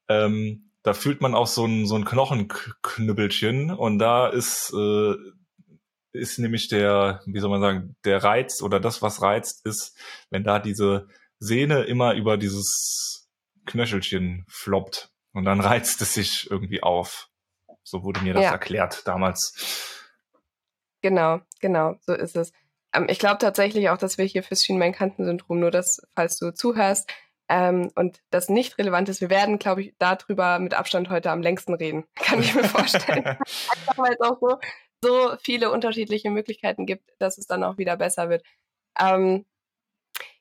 [0.08, 5.14] Ähm, da fühlt man auch so ein, so ein Knochenknüppelchen und da ist äh,
[6.12, 9.96] ist nämlich der, wie soll man sagen, der Reiz oder das, was reizt, ist,
[10.30, 13.28] wenn da diese Sehne immer über dieses
[13.66, 17.28] Knöchelchen floppt und dann reizt es sich irgendwie auf.
[17.82, 18.50] So wurde mir das ja.
[18.52, 19.94] erklärt damals.
[21.00, 22.52] Genau, genau, so ist es.
[22.98, 27.10] Ähm, ich glaube tatsächlich auch, dass wir hier fürs Schienbeinkantensyndrom, nur das, falls du zuhörst,
[27.50, 31.40] ähm, und das nicht relevant ist, wir werden, glaube ich, darüber mit Abstand heute am
[31.40, 32.04] längsten reden.
[32.14, 33.24] Kann ich mir vorstellen.
[33.26, 34.58] Einfach weil es auch so
[35.02, 38.42] so viele unterschiedliche Möglichkeiten gibt, dass es dann auch wieder besser wird.
[39.00, 39.46] Ähm,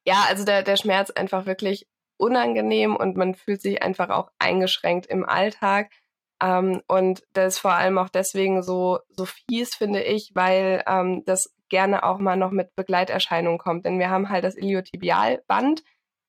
[0.06, 5.06] ja, also der, der Schmerz einfach wirklich unangenehm und man fühlt sich einfach auch eingeschränkt
[5.08, 5.92] im Alltag.
[6.42, 11.24] Ähm, und das ist vor allem auch deswegen so, so fies, finde ich, weil ähm,
[11.26, 13.86] das gerne auch mal noch mit Begleiterscheinungen kommt.
[13.86, 15.84] Denn wir haben halt das Iliotibialband,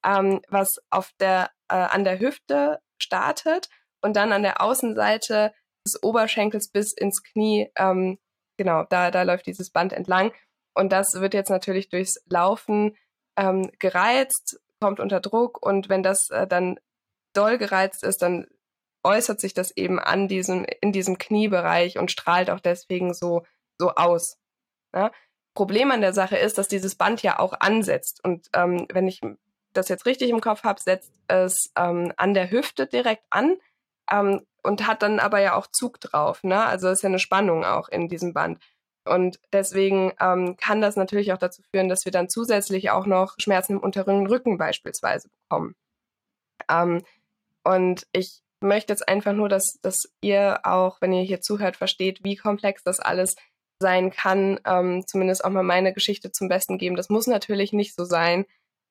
[0.05, 3.69] ähm, was auf der, äh, an der Hüfte startet
[4.03, 5.53] und dann an der Außenseite
[5.87, 8.19] des Oberschenkels bis ins Knie, ähm,
[8.57, 10.33] genau, da, da läuft dieses Band entlang.
[10.75, 12.97] Und das wird jetzt natürlich durchs Laufen
[13.37, 16.79] ähm, gereizt, kommt unter Druck und wenn das äh, dann
[17.35, 18.47] doll gereizt ist, dann
[19.05, 23.45] äußert sich das eben an diesem, in diesem Kniebereich und strahlt auch deswegen so,
[23.79, 24.39] so aus.
[24.95, 25.13] Ja?
[25.55, 28.23] Problem an der Sache ist, dass dieses Band ja auch ansetzt.
[28.25, 29.21] Und ähm, wenn ich
[29.73, 33.57] das jetzt richtig im Kopf habe, setzt es ähm, an der Hüfte direkt an.
[34.11, 36.43] Ähm, und hat dann aber ja auch Zug drauf.
[36.45, 36.65] Ne?
[36.65, 38.59] Also ist ja eine Spannung auch in diesem Band.
[39.05, 43.35] Und deswegen ähm, kann das natürlich auch dazu führen, dass wir dann zusätzlich auch noch
[43.39, 45.75] Schmerzen im unteren Rücken beispielsweise bekommen.
[46.71, 47.03] Ähm,
[47.65, 52.23] und ich möchte jetzt einfach nur, dass, dass ihr auch, wenn ihr hier zuhört, versteht,
[52.25, 53.37] wie komplex das alles
[53.81, 56.97] sein kann, ähm, zumindest auch mal meine Geschichte zum Besten geben.
[56.97, 58.47] Das muss natürlich nicht so sein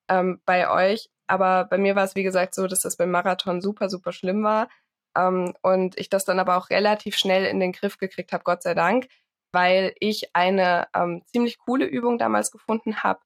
[0.09, 3.61] ähm, bei euch, aber bei mir war es, wie gesagt, so, dass das beim Marathon
[3.61, 4.69] super, super schlimm war.
[5.15, 8.63] Ähm, und ich das dann aber auch relativ schnell in den Griff gekriegt habe, Gott
[8.63, 9.07] sei Dank,
[9.51, 13.19] weil ich eine ähm, ziemlich coole Übung damals gefunden habe.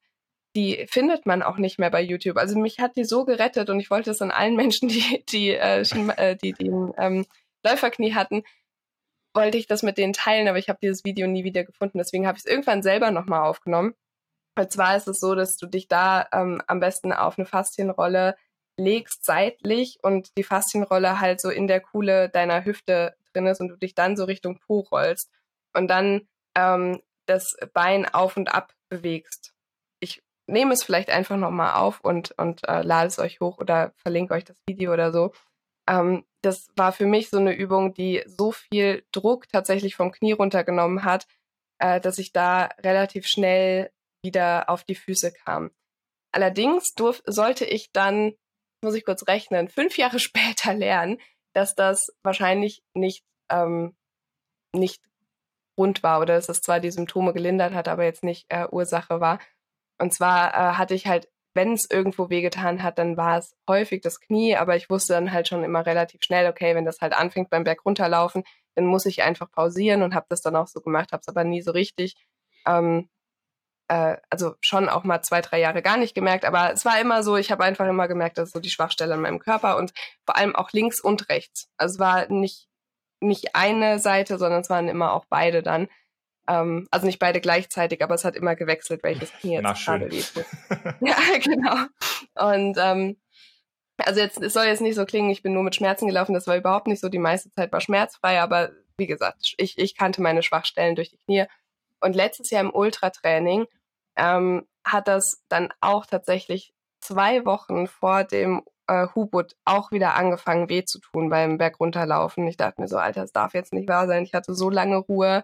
[0.56, 2.38] Die findet man auch nicht mehr bei YouTube.
[2.38, 5.52] Also mich hat die so gerettet und ich wollte es an allen Menschen, die die
[5.52, 7.26] äh, äh die, die ähm,
[7.64, 8.44] Läuferknie hatten,
[9.34, 11.98] wollte ich das mit denen teilen, aber ich habe dieses Video nie wieder gefunden.
[11.98, 13.94] Deswegen habe ich es irgendwann selber nochmal aufgenommen.
[14.58, 18.36] Und zwar ist es so, dass du dich da ähm, am besten auf eine Faszienrolle
[18.78, 23.70] legst seitlich und die Faszienrolle halt so in der Kuhle deiner Hüfte drin ist und
[23.70, 25.30] du dich dann so Richtung Po rollst.
[25.74, 29.54] Und dann ähm, das Bein auf und ab bewegst.
[30.00, 33.94] Ich nehme es vielleicht einfach nochmal auf und, und äh, lade es euch hoch oder
[33.96, 35.32] verlinke euch das Video oder so.
[35.88, 40.32] Ähm, das war für mich so eine Übung, die so viel Druck tatsächlich vom Knie
[40.34, 41.28] runtergenommen hat,
[41.80, 43.92] äh, dass ich da relativ schnell
[44.24, 45.72] wieder auf die Füße kam.
[46.34, 48.34] Allerdings durf, sollte ich dann,
[48.84, 51.20] muss ich kurz rechnen, fünf Jahre später lernen,
[51.54, 53.96] dass das wahrscheinlich nicht, ähm,
[54.74, 55.02] nicht
[55.78, 59.20] Grund war oder dass es zwar die Symptome gelindert hat, aber jetzt nicht äh, Ursache
[59.20, 59.40] war.
[60.00, 64.02] Und zwar äh, hatte ich halt, wenn es irgendwo wehgetan hat, dann war es häufig
[64.02, 67.14] das Knie, aber ich wusste dann halt schon immer relativ schnell, okay, wenn das halt
[67.14, 68.44] anfängt beim Berg runterlaufen,
[68.76, 71.44] dann muss ich einfach pausieren und habe das dann auch so gemacht, habe es aber
[71.44, 72.16] nie so richtig
[72.66, 73.10] ähm,
[73.92, 77.24] äh, also schon auch mal zwei, drei Jahre gar nicht gemerkt, aber es war immer
[77.24, 79.94] so, ich habe einfach immer gemerkt, dass so die Schwachstelle in meinem Körper und
[80.26, 81.70] vor allem auch links und rechts.
[81.78, 82.70] Also es war nicht,
[83.20, 85.90] nicht eine Seite, sondern es waren immer auch beide dann.
[86.48, 90.34] Ähm, also nicht beide gleichzeitig, aber es hat immer gewechselt, welches Knie jetzt gerade lief.
[91.02, 91.76] ja, genau.
[92.36, 93.18] Und ähm,
[93.98, 96.48] also jetzt, es soll jetzt nicht so klingen, ich bin nur mit Schmerzen gelaufen, das
[96.48, 100.22] war überhaupt nicht so, die meiste Zeit war schmerzfrei, aber wie gesagt, ich, ich kannte
[100.22, 101.46] meine Schwachstellen durch die Knie.
[102.00, 103.66] Und letztes Jahr im Ultratraining
[104.16, 110.70] ähm, hat das dann auch tatsächlich zwei Wochen vor dem äh, Hubut auch wieder angefangen,
[110.70, 112.48] weh zu tun beim Bergunterlaufen.
[112.48, 114.24] Ich dachte mir so, Alter, das darf jetzt nicht wahr sein.
[114.24, 115.44] Ich hatte so lange Ruhe.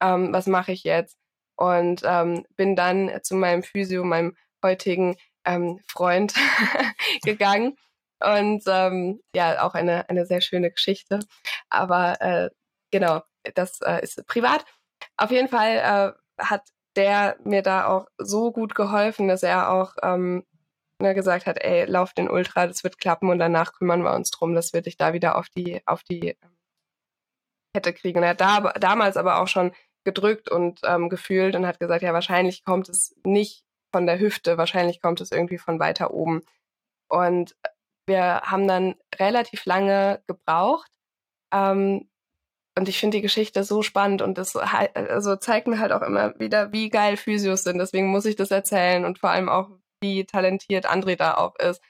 [0.00, 1.18] Ähm, was mache ich jetzt?
[1.56, 6.34] Und ähm, bin dann zu meinem Physio, meinem heutigen ähm, Freund
[7.24, 7.76] gegangen.
[8.22, 11.20] Und ähm, ja, auch eine, eine sehr schöne Geschichte.
[11.70, 12.50] Aber äh,
[12.90, 13.22] genau,
[13.54, 14.64] das äh, ist privat.
[15.16, 16.62] Auf jeden Fall äh, hat
[16.96, 20.44] der mir da auch so gut geholfen, dass er auch ähm,
[21.00, 24.30] ne, gesagt hat, ey, lauf den Ultra, das wird klappen und danach kümmern wir uns
[24.30, 26.58] drum, dass wir dich da wieder auf die, auf die ähm,
[27.74, 28.18] Kette kriegen.
[28.18, 29.72] Und er hat da, damals aber auch schon
[30.06, 34.56] gedrückt und ähm, gefühlt und hat gesagt, ja, wahrscheinlich kommt es nicht von der Hüfte,
[34.56, 36.40] wahrscheinlich kommt es irgendwie von weiter oben.
[37.08, 37.54] Und
[38.06, 40.90] wir haben dann relativ lange gebraucht,
[41.52, 42.08] ähm,
[42.78, 46.38] und ich finde die Geschichte so spannend und das also zeigt mir halt auch immer
[46.38, 47.78] wieder, wie geil Physios sind.
[47.78, 49.70] Deswegen muss ich das erzählen und vor allem auch,
[50.02, 51.80] wie talentiert André da auch ist.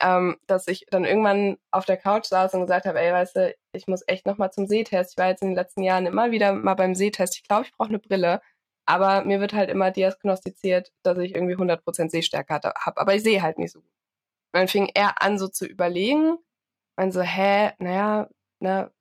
[0.00, 3.54] Ähm, dass ich dann irgendwann auf der Couch saß und gesagt habe, ey, weißt du,
[3.72, 5.12] ich muss echt nochmal zum Sehtest.
[5.12, 7.36] Ich war jetzt in den letzten Jahren immer wieder mal beim Sehtest.
[7.36, 8.40] Ich glaube, ich brauche eine Brille.
[8.86, 13.00] Aber mir wird halt immer diagnostiziert, dass ich irgendwie 100% Sehstärke habe.
[13.00, 13.90] Aber ich sehe halt nicht so gut.
[14.52, 16.38] Und dann fing er an, so zu überlegen.
[16.96, 18.28] Und so, hä, naja,
[18.60, 18.92] ne,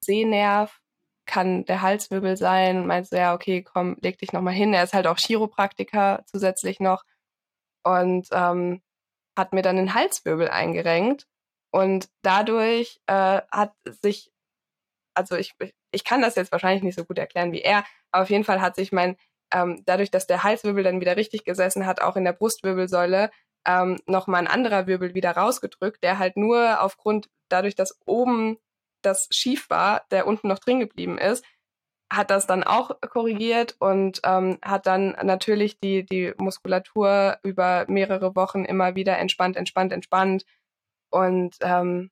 [0.00, 0.80] Sehnerv,
[1.26, 2.78] kann der Halswirbel sein.
[2.78, 4.74] Und meinte ja, okay, komm, leg dich nochmal hin.
[4.74, 7.04] Er ist halt auch Chiropraktiker zusätzlich noch
[7.84, 8.82] und ähm,
[9.36, 11.26] hat mir dann den Halswirbel eingerenkt.
[11.70, 14.30] Und dadurch äh, hat sich,
[15.14, 15.54] also ich,
[15.90, 18.60] ich kann das jetzt wahrscheinlich nicht so gut erklären wie er, aber auf jeden Fall
[18.60, 19.16] hat sich mein,
[19.52, 23.30] ähm, dadurch, dass der Halswirbel dann wieder richtig gesessen hat, auch in der Brustwirbelsäule,
[23.66, 28.58] ähm, nochmal ein anderer Wirbel wieder rausgedrückt, der halt nur aufgrund, dadurch, dass oben
[29.02, 31.44] das schief war, der unten noch drin geblieben ist,
[32.12, 38.36] hat das dann auch korrigiert und ähm, hat dann natürlich die, die Muskulatur über mehrere
[38.36, 40.44] Wochen immer wieder entspannt, entspannt, entspannt.
[41.10, 42.10] Und ähm,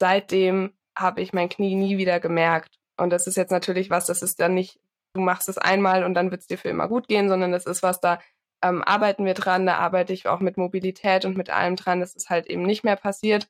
[0.00, 2.78] seitdem habe ich mein Knie nie wieder gemerkt.
[2.96, 4.80] Und das ist jetzt natürlich was, das ist dann nicht,
[5.14, 7.66] du machst es einmal und dann wird es dir für immer gut gehen, sondern das
[7.66, 8.18] ist was, da
[8.62, 12.16] ähm, arbeiten wir dran, da arbeite ich auch mit Mobilität und mit allem dran, dass
[12.16, 13.48] es halt eben nicht mehr passiert,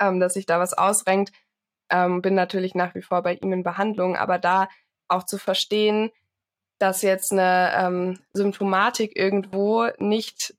[0.00, 1.32] ähm, dass sich da was ausrenkt
[1.90, 4.68] ähm, bin natürlich nach wie vor bei ihm in Behandlung, aber da
[5.08, 6.10] auch zu verstehen,
[6.78, 10.54] dass jetzt eine ähm, Symptomatik irgendwo nicht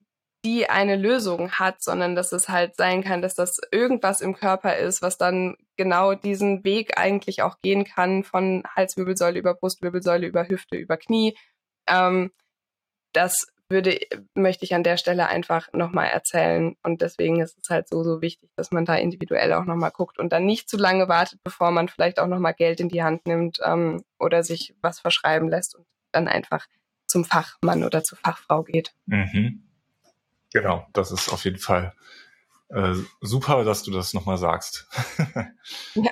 [0.46, 4.78] die eine Lösung hat, sondern dass es halt sein kann, dass das irgendwas im Körper
[4.78, 10.48] ist, was dann genau diesen Weg eigentlich auch gehen kann von Halswirbelsäule über Brustwirbelsäule über
[10.48, 11.38] Hüfte über Knie.
[11.88, 12.32] Ähm,
[13.14, 14.00] das würde,
[14.34, 16.76] möchte ich an der Stelle einfach nochmal erzählen.
[16.84, 20.20] Und deswegen ist es halt so, so wichtig, dass man da individuell auch nochmal guckt
[20.20, 23.26] und dann nicht zu lange wartet, bevor man vielleicht auch nochmal Geld in die Hand
[23.26, 26.66] nimmt ähm, oder sich was verschreiben lässt und dann einfach
[27.06, 28.94] zum Fachmann oder zur Fachfrau geht.
[29.06, 29.64] Mhm.
[30.52, 31.94] Genau, das ist auf jeden Fall
[32.70, 34.88] äh, super, dass du das nochmal sagst.
[35.96, 36.12] ja,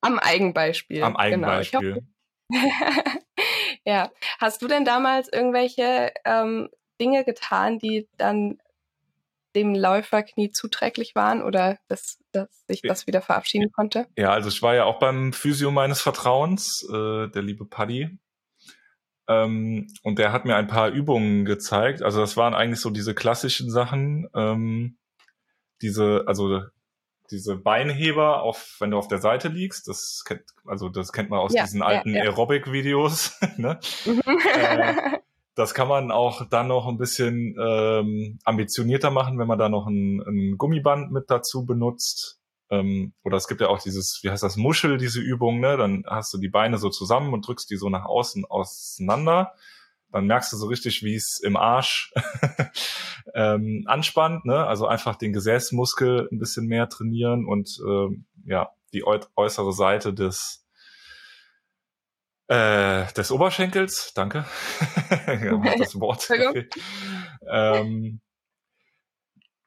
[0.00, 1.02] am Eigenbeispiel.
[1.02, 1.20] Am genau.
[1.20, 1.94] Eigenbeispiel.
[1.94, 2.06] Genau.
[3.84, 4.10] ja.
[4.38, 6.68] Hast du denn damals irgendwelche ähm,
[7.02, 8.58] Dinge getan, die dann
[9.56, 14.06] dem Läuferknie zuträglich waren oder dass, dass sich das wieder verabschieden konnte?
[14.16, 18.18] Ja, also ich war ja auch beim Physio meines Vertrauens, äh, der liebe Paddy.
[19.28, 22.02] Ähm, und der hat mir ein paar Übungen gezeigt.
[22.02, 24.28] Also das waren eigentlich so diese klassischen Sachen.
[24.34, 24.96] Ähm,
[25.82, 26.62] diese, also
[27.30, 29.88] diese Beinheber, auf, wenn du auf der Seite liegst.
[29.88, 32.22] Das kennt, also das kennt man aus Ja, diesen ja, alten ja.
[32.22, 33.38] Aerobic-Videos.
[33.56, 33.80] ne?
[34.06, 35.18] Äh,
[35.54, 39.86] das kann man auch dann noch ein bisschen ähm, ambitionierter machen, wenn man da noch
[39.86, 42.40] ein, ein Gummiband mit dazu benutzt.
[42.70, 45.76] Ähm, oder es gibt ja auch dieses, wie heißt das, Muschel, diese Übung, ne?
[45.76, 49.52] Dann hast du die Beine so zusammen und drückst die so nach außen auseinander.
[50.10, 52.12] Dann merkst du so richtig, wie es im Arsch
[53.34, 54.66] ähm, anspannt, ne?
[54.66, 60.14] Also einfach den Gesäßmuskel ein bisschen mehr trainieren und ähm, ja, die äu äußere Seite
[60.14, 60.61] des
[62.52, 64.44] äh, des Oberschenkels, danke.
[65.78, 66.28] das Wort.
[67.44, 68.20] Ähm,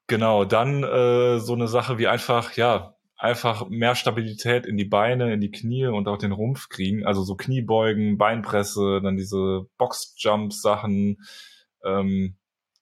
[0.08, 5.34] genau, dann äh, so eine Sache wie einfach, ja, einfach mehr Stabilität in die Beine,
[5.34, 7.06] in die Knie und auch den Rumpf kriegen.
[7.06, 11.18] Also so Kniebeugen, Beinpresse, dann diese Boxjump-Sachen.
[11.84, 12.38] Ähm,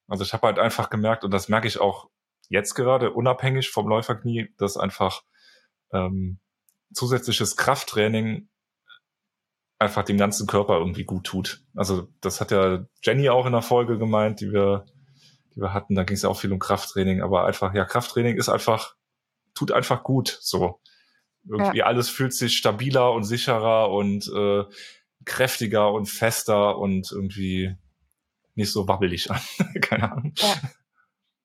[0.08, 2.10] also ich habe halt einfach gemerkt, und das merke ich auch
[2.50, 5.24] jetzt gerade, unabhängig vom Läuferknie, dass einfach
[5.92, 6.40] ähm,
[6.94, 8.48] zusätzliches Krafttraining
[9.80, 11.62] einfach dem ganzen Körper irgendwie gut tut.
[11.76, 14.86] Also das hat ja Jenny auch in der Folge gemeint, die wir,
[15.56, 15.96] die wir hatten.
[15.96, 18.96] Da ging es ja auch viel um Krafttraining, aber einfach, ja, Krafttraining ist einfach,
[19.54, 20.38] tut einfach gut.
[20.42, 20.80] So.
[21.46, 24.64] Irgendwie alles fühlt sich stabiler und sicherer und äh,
[25.26, 27.76] kräftiger und fester und irgendwie
[28.56, 29.42] nicht so wabbelig an.
[29.82, 30.34] Keine Ahnung.
[30.38, 30.56] Ja.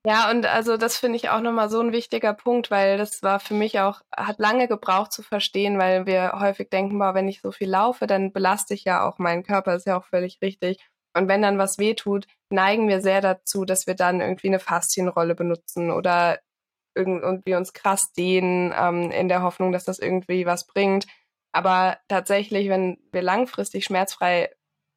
[0.07, 3.41] Ja, und also das finde ich auch nochmal so ein wichtiger Punkt, weil das war
[3.41, 7.41] für mich auch, hat lange gebraucht zu verstehen, weil wir häufig denken, boah, wenn ich
[7.41, 10.79] so viel laufe, dann belaste ich ja auch meinen Körper, ist ja auch völlig richtig.
[11.17, 14.61] Und wenn dann was weh tut, neigen wir sehr dazu, dass wir dann irgendwie eine
[14.61, 16.39] Faszienrolle benutzen oder
[16.95, 21.07] irgendwie uns krass dehnen, ähm, in der Hoffnung, dass das irgendwie was bringt.
[21.53, 24.51] Aber tatsächlich, wenn wir langfristig schmerzfrei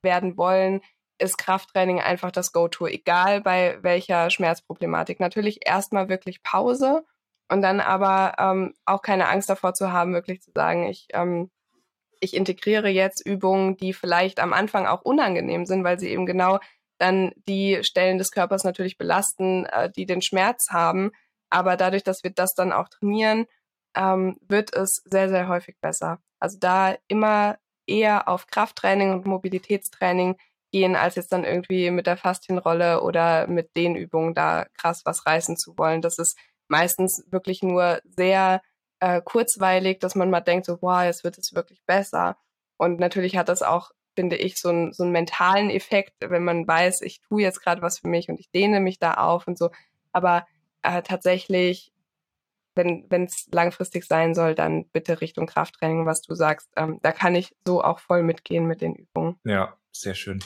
[0.03, 0.81] werden wollen,
[1.21, 5.19] ist Krafttraining einfach das Go-To, egal bei welcher Schmerzproblematik.
[5.19, 7.05] Natürlich erstmal wirklich Pause
[7.49, 11.51] und dann aber ähm, auch keine Angst davor zu haben, wirklich zu sagen, ich, ähm,
[12.19, 16.59] ich integriere jetzt Übungen, die vielleicht am Anfang auch unangenehm sind, weil sie eben genau
[16.97, 21.11] dann die Stellen des Körpers natürlich belasten, äh, die den Schmerz haben.
[21.49, 23.45] Aber dadurch, dass wir das dann auch trainieren,
[23.95, 26.19] ähm, wird es sehr, sehr häufig besser.
[26.39, 27.57] Also da immer
[27.87, 30.37] eher auf Krafttraining und Mobilitätstraining
[30.71, 35.25] gehen, als jetzt dann irgendwie mit der Faszienrolle oder mit den Übungen da krass was
[35.25, 36.01] reißen zu wollen.
[36.01, 38.61] Das ist meistens wirklich nur sehr
[38.99, 42.37] äh, kurzweilig, dass man mal denkt, so, wow, jetzt wird es wirklich besser.
[42.77, 46.67] Und natürlich hat das auch, finde ich, so, ein, so einen mentalen Effekt, wenn man
[46.67, 49.57] weiß, ich tue jetzt gerade was für mich und ich dehne mich da auf und
[49.57, 49.69] so.
[50.11, 50.45] Aber
[50.83, 51.91] äh, tatsächlich,
[52.75, 56.69] wenn es langfristig sein soll, dann bitte Richtung Krafttraining, was du sagst.
[56.75, 59.35] Ähm, da kann ich so auch voll mitgehen mit den Übungen.
[59.43, 60.39] Ja, sehr schön.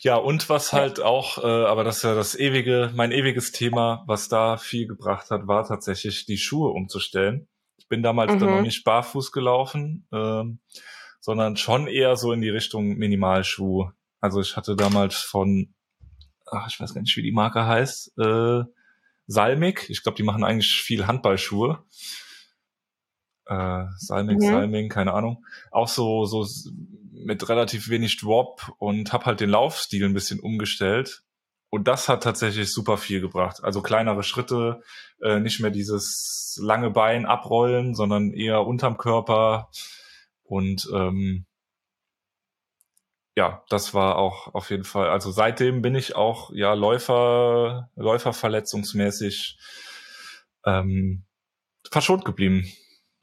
[0.00, 4.04] Ja, und was halt auch, äh, aber das ist ja das ewige, mein ewiges Thema,
[4.06, 7.48] was da viel gebracht hat, war tatsächlich die Schuhe umzustellen.
[7.78, 8.38] Ich bin damals Mhm.
[8.40, 10.60] dann noch nicht barfuß gelaufen, ähm,
[11.20, 13.90] sondern schon eher so in die Richtung Minimalschuh.
[14.20, 15.74] Also ich hatte damals von,
[16.50, 18.62] ach, ich weiß gar nicht, wie die Marke heißt, äh,
[19.32, 19.88] Salmik.
[19.88, 21.82] Ich glaube, die machen eigentlich viel Handballschuhe.
[23.46, 24.42] Äh, Salmik, Mhm.
[24.46, 25.44] Salming, keine Ahnung.
[25.70, 26.46] Auch so, so
[27.12, 31.22] mit relativ wenig Drop und habe halt den Laufstil ein bisschen umgestellt.
[31.70, 33.64] Und das hat tatsächlich super viel gebracht.
[33.64, 34.82] Also kleinere Schritte,
[35.22, 39.70] äh, nicht mehr dieses lange Bein abrollen, sondern eher unterm Körper.
[40.42, 41.46] Und ähm,
[43.36, 45.08] ja, das war auch auf jeden Fall.
[45.08, 49.58] Also seitdem bin ich auch ja Läufer, Läuferverletzungsmäßig
[50.66, 51.24] ähm,
[51.90, 52.70] verschont geblieben.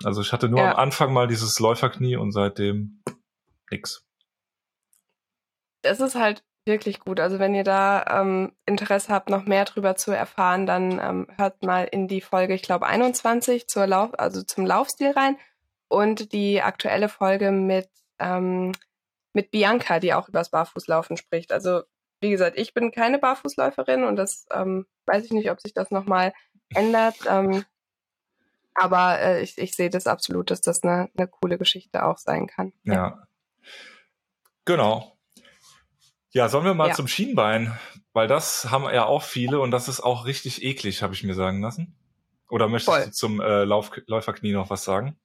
[0.04, 0.72] Also ich hatte nur Ja.
[0.72, 3.04] am Anfang mal dieses Läuferknie und seitdem
[3.70, 4.06] nix.
[5.82, 7.20] Das ist halt wirklich gut.
[7.20, 11.64] Also wenn ihr da ähm, Interesse habt, noch mehr drüber zu erfahren, dann ähm, hört
[11.64, 15.38] mal in die Folge, ich glaube 21 zur Lauf, also zum Laufstil rein
[15.88, 18.74] und die aktuelle Folge mit ähm,
[19.34, 21.52] mit Bianca, die auch übers Barfußlaufen spricht.
[21.52, 21.82] Also
[22.22, 25.92] wie gesagt, ich bin keine Barfußläuferin und das ähm, weiß ich nicht, ob sich das
[25.92, 26.34] nochmal
[26.74, 27.16] ändert.
[27.28, 27.64] Ähm,
[28.74, 32.48] aber äh, ich, ich sehe das absolut, dass das eine, eine coole Geschichte auch sein
[32.48, 32.74] kann.
[32.84, 33.28] Ja.
[34.66, 35.18] Genau.
[36.32, 36.94] Ja, sollen wir mal Ja.
[36.94, 37.78] zum Schienbein,
[38.14, 41.34] weil das haben ja auch viele und das ist auch richtig eklig, habe ich mir
[41.34, 41.96] sagen lassen.
[42.50, 43.06] Oder möchtest Voll.
[43.06, 45.20] du zum äh, Lauf Läuferknie noch was sagen?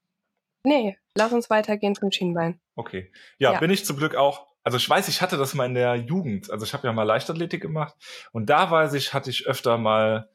[0.65, 2.61] Nee, lass uns weitergehen zum Schienbein.
[2.77, 3.13] Okay.
[3.39, 3.61] Ja, Ja.
[3.61, 4.47] bin ich zum Glück auch.
[4.63, 6.51] Also ich weiß, ich hatte das mal in der Jugend.
[6.51, 7.95] Also ich habe ja mal Leichtathletik gemacht
[8.33, 10.31] und da weiß ich, hatte ich öfter mal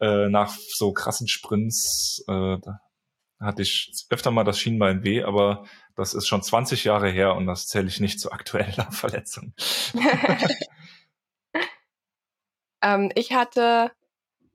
[0.00, 2.80] äh, nach so krassen Sprints, äh, da
[3.40, 7.46] hatte ich öfter mal das Schienbein weh, aber das ist schon 20 Jahre her und
[7.46, 9.52] das zähle ich nicht zu aktueller Verletzung.
[12.82, 13.92] ähm, ich hatte,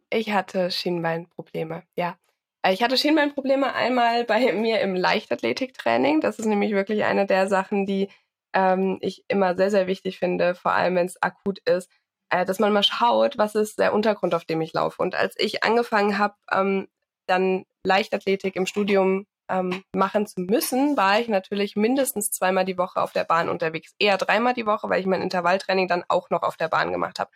[0.10, 2.18] ich hatte Schienbeinprobleme, ja.
[2.64, 6.22] Äh, ich hatte Schienbeinprobleme einmal bei mir im Leichtathletiktraining.
[6.22, 8.10] Das ist nämlich wirklich eine der Sachen, die
[8.54, 11.90] ähm, ich immer sehr, sehr wichtig finde, vor allem wenn es akut ist,
[12.30, 15.02] äh, dass man mal schaut, was ist der Untergrund, auf dem ich laufe.
[15.02, 16.88] Und als ich angefangen habe, ähm,
[17.28, 23.02] dann Leichtathletik im Studium ähm, machen zu müssen, war ich natürlich mindestens zweimal die Woche
[23.02, 23.94] auf der Bahn unterwegs.
[24.00, 27.20] Eher dreimal die Woche, weil ich mein Intervalltraining dann auch noch auf der Bahn gemacht
[27.20, 27.32] habe.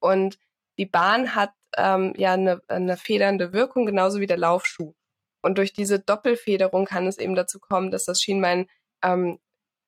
[0.00, 0.38] Und
[0.78, 4.94] die Bahn hat ähm, ja eine, eine federnde Wirkung, genauso wie der Laufschuh.
[5.42, 8.66] Und durch diese Doppelfederung kann es eben dazu kommen, dass das Schienbein
[9.02, 9.38] ähm,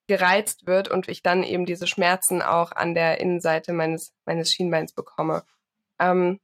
[0.07, 4.93] gereizt wird und ich dann eben diese Schmerzen auch an der Innenseite meines, meines Schienbeins
[4.93, 5.43] bekomme.
[5.99, 6.39] Ähm,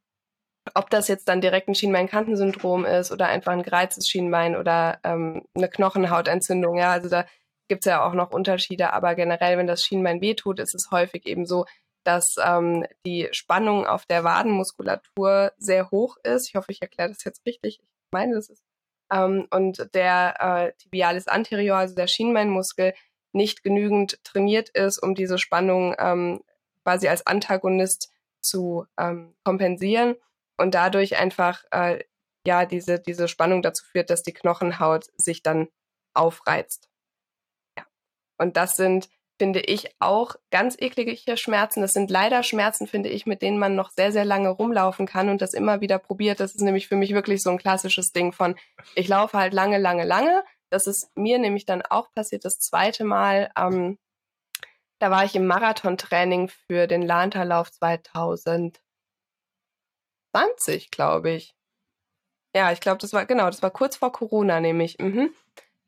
[0.73, 5.45] ob das jetzt dann direkt ein Schienbeinkantensyndrom ist oder einfach ein gereiztes Schienbein oder ähm,
[5.55, 7.25] eine Knochenhautentzündung, ja, also da
[7.69, 11.25] gibt es ja auch noch Unterschiede, aber generell, wenn das Schienbein wehtut, ist es häufig
[11.25, 11.65] eben so,
[12.07, 16.47] dass ähm, die Spannung auf der Wadenmuskulatur sehr hoch ist.
[16.47, 17.81] Ich hoffe, ich erkläre das jetzt richtig.
[17.81, 18.63] Ich meine, das ist.
[19.11, 22.93] Ähm, und der äh, Tibialis anterior, also der Schienbeinmuskel,
[23.33, 26.41] nicht genügend trainiert ist, um diese Spannung ähm,
[26.83, 30.15] quasi als Antagonist zu ähm, kompensieren
[30.55, 32.05] und dadurch einfach äh,
[32.45, 35.67] ja diese diese Spannung dazu führt, dass die Knochenhaut sich dann
[36.13, 36.89] aufreizt.
[37.77, 37.85] Ja.
[38.37, 41.81] Und das sind finde ich auch ganz eklige Schmerzen.
[41.81, 45.29] Das sind leider Schmerzen, finde ich, mit denen man noch sehr, sehr lange rumlaufen kann
[45.29, 46.39] und das immer wieder probiert.
[46.39, 48.55] Das ist nämlich für mich wirklich so ein klassisches Ding von,
[48.95, 50.43] ich laufe halt lange, lange, lange.
[50.69, 53.51] Das ist mir nämlich dann auch passiert das zweite Mal.
[53.57, 53.97] Ähm,
[54.99, 58.79] da war ich im Marathontraining für den Lanterlauf 2020,
[60.91, 61.55] glaube ich.
[62.55, 64.97] Ja, ich glaube, das war, genau, das war kurz vor Corona nämlich.
[64.97, 65.31] Mhm.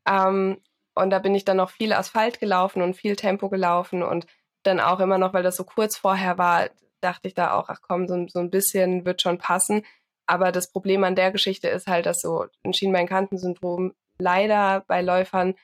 [0.08, 0.62] Ähm,
[1.00, 4.28] und da bin ich dann noch viel Asphalt gelaufen und viel Tempo gelaufen und
[4.64, 6.70] dann auch immer noch, weil das so kurz vorher war,
[7.02, 9.86] dachte ich da auch, ach komm, so, so ein bisschen wird schon passen.
[10.26, 15.56] Aber das Problem an der Geschichte ist halt, dass so ein Schienbeinkantensyndrom leider bei Läufern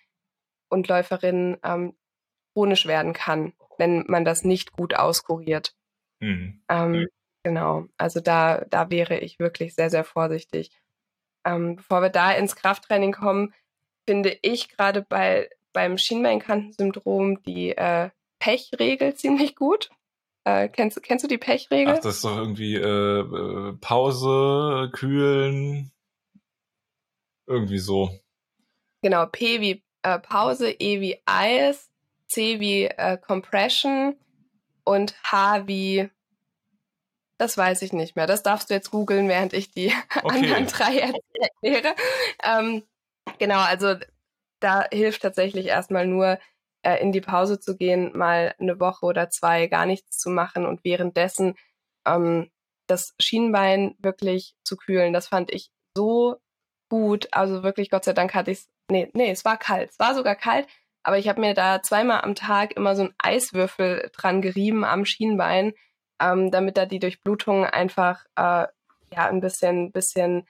[0.69, 1.95] und Läuferinnen ähm,
[2.53, 5.75] chronisch werden kann, wenn man das nicht gut auskuriert.
[6.19, 6.63] Mhm.
[6.69, 7.07] Ähm,
[7.43, 10.71] genau, also da, da wäre ich wirklich sehr, sehr vorsichtig.
[11.45, 13.53] Ähm, bevor wir da ins Krafttraining kommen,
[14.05, 19.89] finde ich gerade bei beim Schienbeinkantensyndrom die äh, Pechregel ziemlich gut.
[20.45, 21.95] Äh, kennst, kennst du die Pechregel?
[21.95, 25.91] Ach, das ist doch irgendwie äh, äh, Pause, kühlen,
[27.47, 28.11] irgendwie so.
[29.01, 31.89] Genau, P wie äh, Pause, E wie Eis,
[32.27, 34.15] C wie äh, Compression
[34.83, 36.09] und H wie
[37.37, 38.27] das weiß ich nicht mehr.
[38.27, 39.91] Das darfst du jetzt googeln, während ich die
[40.23, 40.35] okay.
[40.35, 41.95] anderen drei erkläre.
[42.43, 42.83] Ähm,
[43.39, 43.95] Genau, also
[44.59, 46.39] da hilft tatsächlich erstmal nur,
[46.85, 50.65] äh, in die Pause zu gehen, mal eine Woche oder zwei gar nichts zu machen
[50.65, 51.55] und währenddessen
[52.05, 52.51] ähm,
[52.87, 55.11] das Schienbein wirklich zu kühlen.
[55.11, 56.37] Das fand ich so
[56.89, 57.27] gut.
[57.31, 58.69] Also wirklich, Gott sei Dank hatte ich es.
[58.89, 59.89] Nee, nee, es war kalt.
[59.89, 60.67] Es war sogar kalt,
[61.03, 65.05] aber ich habe mir da zweimal am Tag immer so einen Eiswürfel dran gerieben am
[65.05, 65.73] Schienbein,
[66.21, 68.67] ähm, damit da die Durchblutung einfach äh,
[69.11, 70.47] ja ein bisschen, bisschen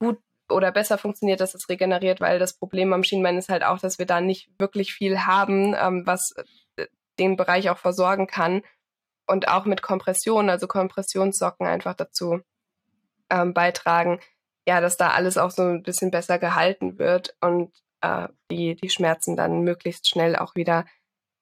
[0.00, 0.18] gut
[0.54, 3.98] oder besser funktioniert, dass es regeneriert, weil das Problem am Schienbein ist halt auch, dass
[3.98, 6.32] wir da nicht wirklich viel haben, ähm, was
[6.76, 6.86] äh,
[7.18, 8.62] den Bereich auch versorgen kann.
[9.26, 12.40] Und auch mit Kompression, also Kompressionssocken einfach dazu
[13.30, 14.20] ähm, beitragen,
[14.66, 18.90] ja, dass da alles auch so ein bisschen besser gehalten wird und äh, die, die
[18.90, 20.84] Schmerzen dann möglichst schnell auch wieder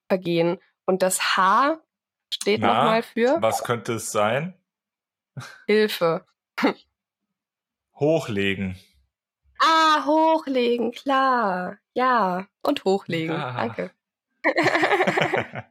[0.07, 0.59] vergehen.
[0.85, 1.79] Und das H
[2.33, 3.37] steht nochmal für.
[3.41, 4.53] Was könnte es sein?
[5.67, 6.25] Hilfe.
[7.95, 8.77] Hochlegen.
[9.65, 11.77] Ah, hochlegen, klar.
[11.93, 13.33] Ja, und hochlegen.
[13.33, 13.53] Ah.
[13.53, 13.91] Danke.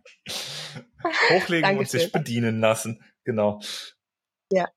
[1.28, 1.78] hochlegen Dankeschön.
[1.78, 3.04] und sich bedienen lassen.
[3.24, 3.60] Genau.
[4.50, 4.68] Ja,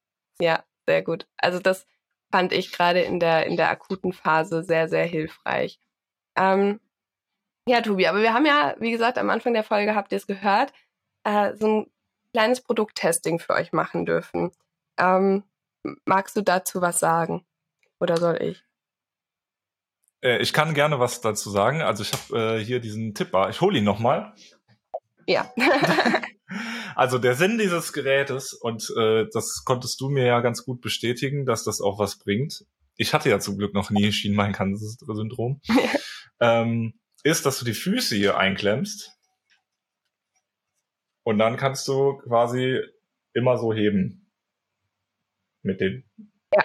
[0.42, 1.28] ja, sehr gut.
[1.38, 1.88] Also das
[2.30, 5.80] fand ich gerade in der, in der akuten Phase sehr, sehr hilfreich.
[6.36, 6.82] Ähm,
[7.70, 10.28] ja, Tobi, aber wir haben ja, wie gesagt, am Anfang der Folge habt ihr es
[10.28, 10.74] gehört,
[11.24, 11.92] äh, so ein
[12.34, 14.52] kleines Produkttesting für euch machen dürfen.
[14.98, 15.46] Ähm,
[16.04, 17.46] magst du dazu was sagen?
[18.02, 18.65] Oder soll ich?
[20.22, 21.82] Äh, ich kann gerne was dazu sagen.
[21.82, 23.50] Also ich habe äh, hier diesen Tipper.
[23.50, 24.34] Ich hole ihn nochmal.
[25.28, 25.52] Ja.
[26.96, 31.46] also der Sinn dieses Gerätes, und äh, das konntest du mir ja ganz gut bestätigen,
[31.46, 32.66] dass das auch was bringt.
[32.98, 35.62] Ich hatte ja zum Glück noch nie Schienbeinkanten-Syndrom.
[36.40, 36.94] ähm,
[37.24, 39.12] ist, dass du die Füße hier einklemmst.
[41.24, 42.80] Und dann kannst du quasi
[43.34, 44.32] immer so heben.
[45.64, 46.04] Mit den
[46.54, 46.64] ja.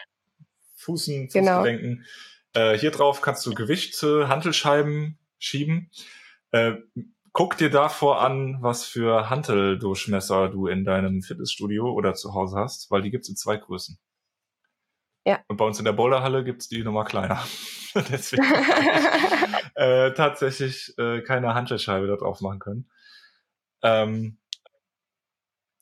[0.77, 1.97] Fußen, Fußgelenken.
[1.97, 2.07] Genau.
[2.55, 5.91] Äh, hier drauf kannst du Gewichte, Hantelscheiben schieben.
[6.51, 6.77] Äh,
[7.33, 12.91] guck dir davor an, was für Hanteldurchmesser du in deinem Fitnessstudio oder zu Hause hast,
[12.91, 13.99] weil die gibt's in zwei Größen.
[15.25, 15.41] Ja.
[15.49, 17.43] Und bei uns in der Boulderhalle gibt's die Nummer kleiner.
[17.95, 22.91] Deswegen ich, äh, tatsächlich äh, keine Handschellscheibe da drauf machen können.
[23.83, 24.39] Ähm,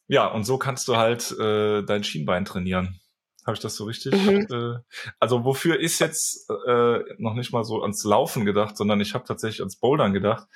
[0.08, 3.00] ja, und so kannst du halt äh, dein Schienbein trainieren.
[3.48, 4.12] Habe ich das so richtig?
[4.12, 4.46] Mhm.
[4.50, 4.78] Äh,
[5.18, 9.24] also wofür ist jetzt äh, noch nicht mal so ans Laufen gedacht, sondern ich habe
[9.24, 10.46] tatsächlich ans Bouldern gedacht,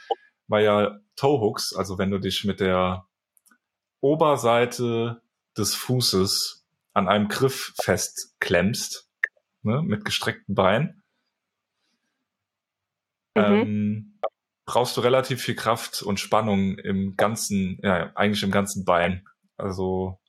[0.46, 3.06] weil ja Toehooks, also wenn du dich mit der
[4.02, 5.22] Oberseite
[5.56, 9.08] des Fußes an einem Griff festklemmst,
[9.62, 11.02] ne, mit gestreckten Beinen,
[13.34, 13.42] mhm.
[13.42, 14.18] ähm,
[14.66, 19.26] brauchst du relativ viel Kraft und Spannung im ganzen, ja, eigentlich im ganzen Bein.
[19.56, 20.20] Also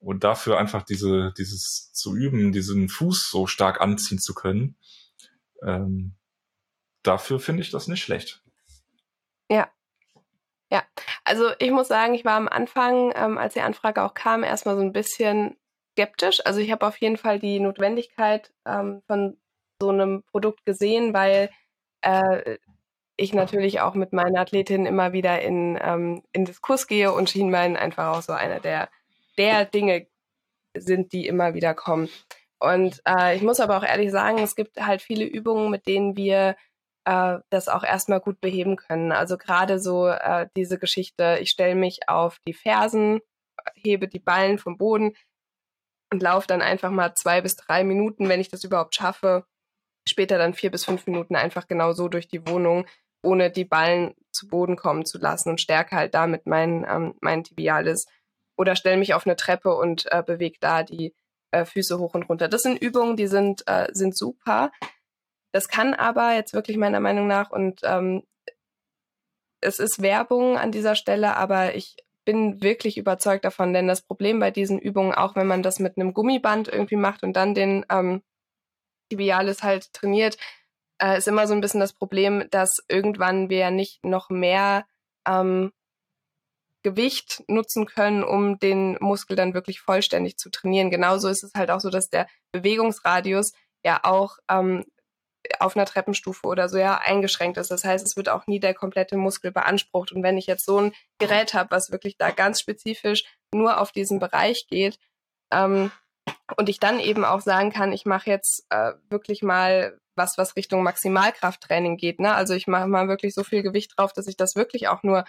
[0.00, 4.76] und dafür einfach diese, dieses zu üben, diesen Fuß so stark anziehen zu können,
[5.62, 6.14] ähm,
[7.02, 8.42] dafür finde ich das nicht schlecht.
[9.50, 9.70] Ja.
[10.70, 10.82] Ja,
[11.24, 14.76] also ich muss sagen, ich war am Anfang, ähm, als die Anfrage auch kam, erstmal
[14.76, 15.56] so ein bisschen
[15.92, 16.44] skeptisch.
[16.44, 19.38] Also ich habe auf jeden Fall die Notwendigkeit ähm, von
[19.80, 21.50] so einem Produkt gesehen, weil
[22.02, 22.58] äh,
[23.16, 27.76] ich natürlich auch mit meinen Athletinnen immer wieder in, ähm, in Diskurs gehe und Schienbein
[27.76, 28.90] einfach auch so einer der
[29.38, 30.06] der Dinge
[30.76, 32.08] sind, die immer wieder kommen.
[32.60, 36.16] Und äh, ich muss aber auch ehrlich sagen, es gibt halt viele Übungen, mit denen
[36.16, 36.56] wir
[37.04, 39.12] äh, das auch erstmal gut beheben können.
[39.12, 43.20] Also gerade so äh, diese Geschichte, ich stelle mich auf die Fersen,
[43.74, 45.14] hebe die Ballen vom Boden
[46.12, 49.44] und laufe dann einfach mal zwei bis drei Minuten, wenn ich das überhaupt schaffe.
[50.08, 52.86] Später dann vier bis fünf Minuten einfach genau so durch die Wohnung,
[53.22, 57.44] ohne die Ballen zu Boden kommen zu lassen und stärke halt damit mein, ähm, mein
[57.44, 58.06] Tibialis
[58.58, 61.14] oder stelle mich auf eine Treppe und äh, bewege da die
[61.52, 62.48] äh, Füße hoch und runter.
[62.48, 64.70] Das sind Übungen, die sind, äh, sind super.
[65.52, 68.24] Das kann aber jetzt wirklich meiner Meinung nach und ähm,
[69.60, 74.38] es ist Werbung an dieser Stelle, aber ich bin wirklich überzeugt davon, denn das Problem
[74.38, 77.86] bei diesen Übungen, auch wenn man das mit einem Gummiband irgendwie macht und dann den
[77.90, 78.22] ähm,
[79.08, 80.36] Tibialis halt trainiert,
[81.00, 84.86] äh, ist immer so ein bisschen das Problem, dass irgendwann wir ja nicht noch mehr
[85.26, 85.72] ähm,
[86.82, 90.90] Gewicht nutzen können, um den Muskel dann wirklich vollständig zu trainieren.
[90.90, 93.52] Genauso ist es halt auch so, dass der Bewegungsradius
[93.84, 94.84] ja auch ähm,
[95.60, 97.70] auf einer Treppenstufe oder so ja eingeschränkt ist.
[97.70, 100.12] Das heißt, es wird auch nie der komplette Muskel beansprucht.
[100.12, 103.92] Und wenn ich jetzt so ein Gerät habe, was wirklich da ganz spezifisch nur auf
[103.92, 104.98] diesen Bereich geht,
[105.50, 105.90] ähm,
[106.56, 110.56] und ich dann eben auch sagen kann, ich mache jetzt äh, wirklich mal was, was
[110.56, 112.20] Richtung Maximalkrafttraining geht.
[112.20, 112.34] Ne?
[112.34, 115.24] Also ich mache mal wirklich so viel Gewicht drauf, dass ich das wirklich auch nur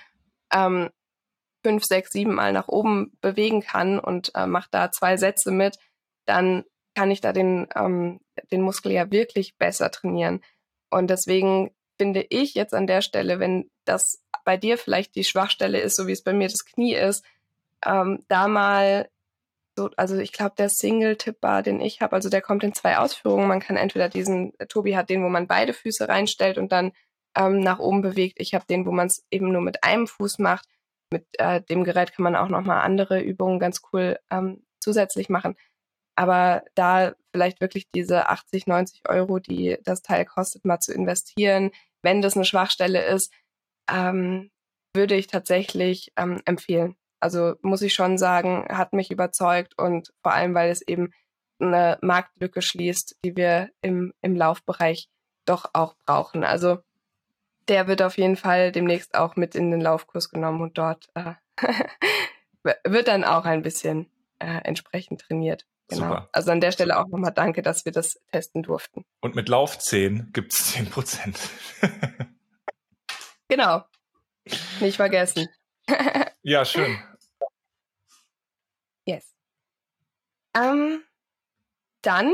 [0.53, 0.89] ähm,
[1.63, 5.77] fünf, sechs, sieben Mal nach oben bewegen kann und äh, mache da zwei Sätze mit,
[6.25, 6.63] dann
[6.95, 8.19] kann ich da den, ähm,
[8.51, 10.41] den Muskel ja wirklich besser trainieren.
[10.89, 15.79] Und deswegen finde ich jetzt an der Stelle, wenn das bei dir vielleicht die Schwachstelle
[15.79, 17.23] ist, so wie es bei mir das Knie ist,
[17.85, 19.09] ähm, da mal
[19.75, 23.47] so, also ich glaube, der Single-Tipp-Bar, den ich habe, also der kommt in zwei Ausführungen.
[23.47, 26.91] Man kann entweder diesen, Tobi hat den, wo man beide Füße reinstellt und dann
[27.35, 28.39] ähm, nach oben bewegt.
[28.39, 30.67] Ich habe den, wo man es eben nur mit einem Fuß macht
[31.11, 35.55] mit äh, dem Gerät kann man auch nochmal andere Übungen ganz cool ähm, zusätzlich machen.
[36.15, 41.71] Aber da vielleicht wirklich diese 80, 90 Euro, die das Teil kostet, mal zu investieren,
[42.01, 43.33] wenn das eine Schwachstelle ist,
[43.89, 44.51] ähm,
[44.93, 46.95] würde ich tatsächlich ähm, empfehlen.
[47.21, 51.11] Also muss ich schon sagen, hat mich überzeugt und vor allem, weil es eben
[51.59, 55.09] eine Marktlücke schließt, die wir im, im Laufbereich
[55.45, 56.43] doch auch brauchen.
[56.43, 56.79] Also
[57.69, 61.35] der wird auf jeden Fall demnächst auch mit in den Laufkurs genommen und dort äh,
[62.83, 65.65] wird dann auch ein bisschen äh, entsprechend trainiert.
[65.87, 66.07] Genau.
[66.07, 66.29] Super.
[66.31, 69.05] Also an der Stelle auch nochmal danke, dass wir das testen durften.
[69.21, 71.39] Und mit Lauf 10 gibt es 10 Prozent.
[73.47, 73.83] genau.
[74.79, 75.47] Nicht vergessen.
[76.43, 76.99] ja, schön.
[79.05, 79.33] Yes.
[80.55, 81.03] Ähm,
[82.01, 82.33] dann,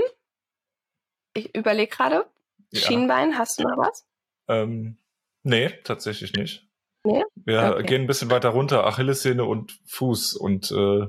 [1.33, 2.29] ich überlege gerade,
[2.71, 2.81] ja.
[2.81, 4.05] Schienbein, hast du noch was?
[4.47, 4.97] Ähm,
[5.45, 6.67] Nee, tatsächlich nicht.
[7.03, 7.23] Nee?
[7.35, 7.83] Wir okay.
[7.83, 8.87] gehen ein bisschen weiter runter.
[8.87, 11.05] Achillessehne und Fuß und äh,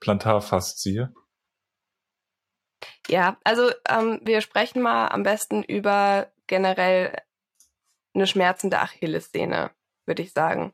[0.00, 1.08] Plantarfaszie.
[3.08, 7.16] Ja, also ähm, wir sprechen mal am besten über generell
[8.12, 9.70] eine schmerzende Achillessehne,
[10.04, 10.72] würde ich sagen.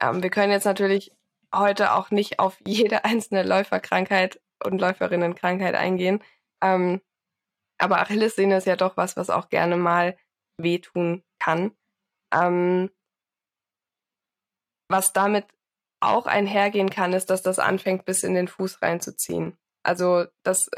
[0.00, 1.12] Ähm, wir können jetzt natürlich
[1.54, 6.24] heute auch nicht auf jede einzelne Läuferkrankheit und Läuferinnenkrankheit eingehen.
[6.60, 7.00] Ähm,
[7.78, 10.16] aber Achillessehne ist ja doch was, was auch gerne mal
[10.58, 11.70] wehtun kann.
[12.32, 12.90] Ähm,
[14.88, 15.46] was damit
[16.00, 19.56] auch einhergehen kann, ist, dass das anfängt, bis in den Fuß reinzuziehen.
[19.82, 20.68] Also das,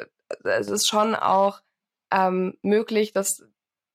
[0.45, 1.61] es ist schon auch
[2.13, 3.43] ähm, möglich, dass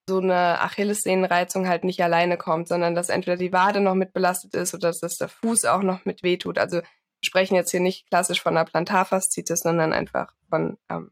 [0.07, 4.53] so eine Achillessehnenreizung halt nicht alleine kommt, sondern dass entweder die Wade noch mit belastet
[4.53, 6.57] ist oder dass der Fuß auch noch mit wehtut.
[6.57, 6.87] Also wir
[7.21, 11.11] sprechen jetzt hier nicht klassisch von einer Plantarfaszitis, sondern einfach von, ähm,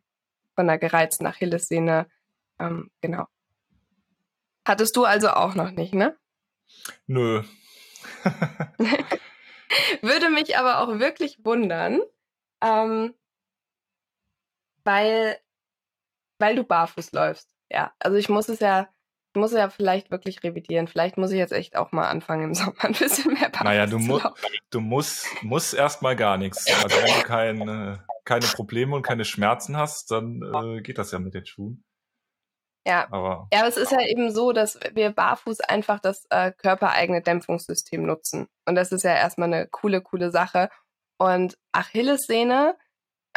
[0.55, 2.07] von der gereizten Achillessehne.
[2.59, 3.27] Ähm, genau.
[4.67, 6.17] Hattest du also auch noch nicht, ne?
[7.07, 7.43] Nö.
[10.01, 12.01] Würde mich aber auch wirklich wundern,
[12.61, 13.13] ähm,
[14.83, 15.37] weil,
[16.39, 17.49] weil du barfuß läufst.
[17.69, 18.89] Ja, also ich muss es ja,
[19.33, 20.87] ich muss ja vielleicht wirklich revidieren.
[20.87, 23.85] Vielleicht muss ich jetzt echt auch mal anfangen im Sommer ein bisschen mehr barfuß Naja,
[23.85, 24.19] du, mu
[24.69, 26.67] du musst, musst erstmal gar nichts.
[26.67, 31.19] Also wenn du kein, keine Probleme und keine Schmerzen hast, dann äh, geht das ja
[31.19, 31.83] mit den Schuhen.
[32.85, 33.07] Ja.
[33.11, 37.21] Aber, ja, aber es ist ja eben so, dass wir barfuß einfach das äh, körpereigene
[37.21, 38.47] Dämpfungssystem nutzen.
[38.65, 40.69] Und das ist ja erstmal eine coole, coole Sache.
[41.19, 42.75] Und Achillessehne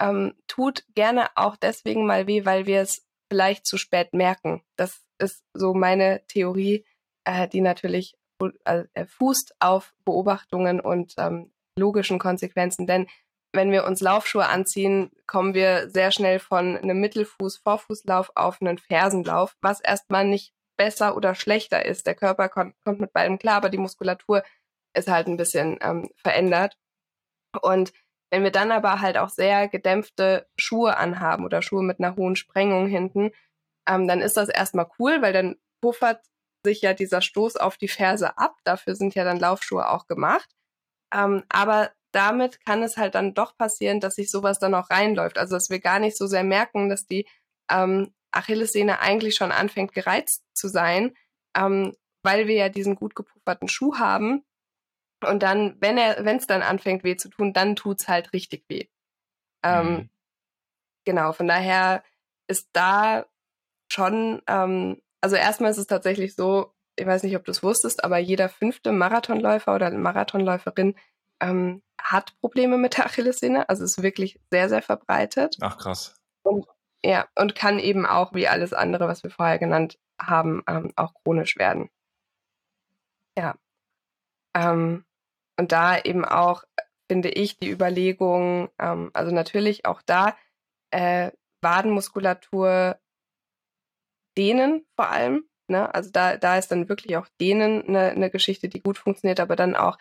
[0.01, 4.63] ähm, tut gerne auch deswegen mal weh, weil wir es vielleicht zu spät merken.
[4.77, 6.87] Das ist so meine Theorie,
[7.25, 8.17] äh, die natürlich
[8.65, 12.87] äh, fußt auf Beobachtungen und ähm, logischen Konsequenzen.
[12.87, 13.07] Denn
[13.55, 19.57] wenn wir uns Laufschuhe anziehen, kommen wir sehr schnell von einem Mittelfuß-Vorfußlauf auf einen Fersenlauf,
[19.61, 22.07] was erstmal nicht besser oder schlechter ist.
[22.07, 24.43] Der Körper kommt, mit beidem klar, aber die Muskulatur
[24.93, 26.77] ist halt ein bisschen ähm, verändert.
[27.63, 27.93] Und
[28.31, 32.35] wenn wir dann aber halt auch sehr gedämpfte Schuhe anhaben oder Schuhe mit einer hohen
[32.35, 33.31] Sprengung hinten,
[33.89, 36.25] ähm, dann ist das erstmal cool, weil dann puffert
[36.65, 38.57] sich ja dieser Stoß auf die Ferse ab.
[38.65, 40.51] Dafür sind ja dann Laufschuhe auch gemacht.
[41.15, 45.39] Ähm, aber damit kann es halt dann doch passieren, dass sich sowas dann auch reinläuft.
[45.39, 47.27] Also dass wir gar nicht so sehr merken, dass die
[47.71, 51.15] ähm, Achillessehne eigentlich schon anfängt gereizt zu sein,
[51.57, 54.45] ähm, weil wir ja diesen gut gepufferten Schuh haben.
[55.25, 58.65] Und dann, wenn er, wenn es dann anfängt weh zu tun, dann tut's halt richtig
[58.69, 58.87] weh.
[59.63, 60.11] Ähm, mhm.
[61.05, 62.03] Genau, von daher
[62.47, 63.27] ist da
[63.91, 68.05] schon, ähm, also erstmal ist es tatsächlich so, ich weiß nicht, ob du es wusstest,
[68.05, 70.95] aber jeder fünfte Marathonläufer oder Marathonläuferin
[71.41, 75.57] ähm, hat Probleme mit der Achillessehne, also ist wirklich sehr, sehr verbreitet.
[75.61, 76.21] Ach krass.
[76.43, 76.67] Und,
[77.03, 81.15] ja, und kann eben auch, wie alles andere, was wir vorher genannt haben, ähm, auch
[81.15, 81.89] chronisch werden.
[83.37, 83.57] Ja.
[84.55, 85.05] Ähm,
[85.59, 86.65] und da eben auch,
[87.11, 90.37] finde ich, die Überlegung, ähm, also natürlich auch da,
[90.91, 91.33] äh,
[91.63, 92.99] Wadenmuskulatur
[94.37, 95.49] dehnen vor allem.
[95.69, 95.93] Ne?
[95.95, 99.57] Also da, da ist dann wirklich auch dehnen eine, eine Geschichte, die gut funktioniert, aber
[99.57, 99.97] dann auch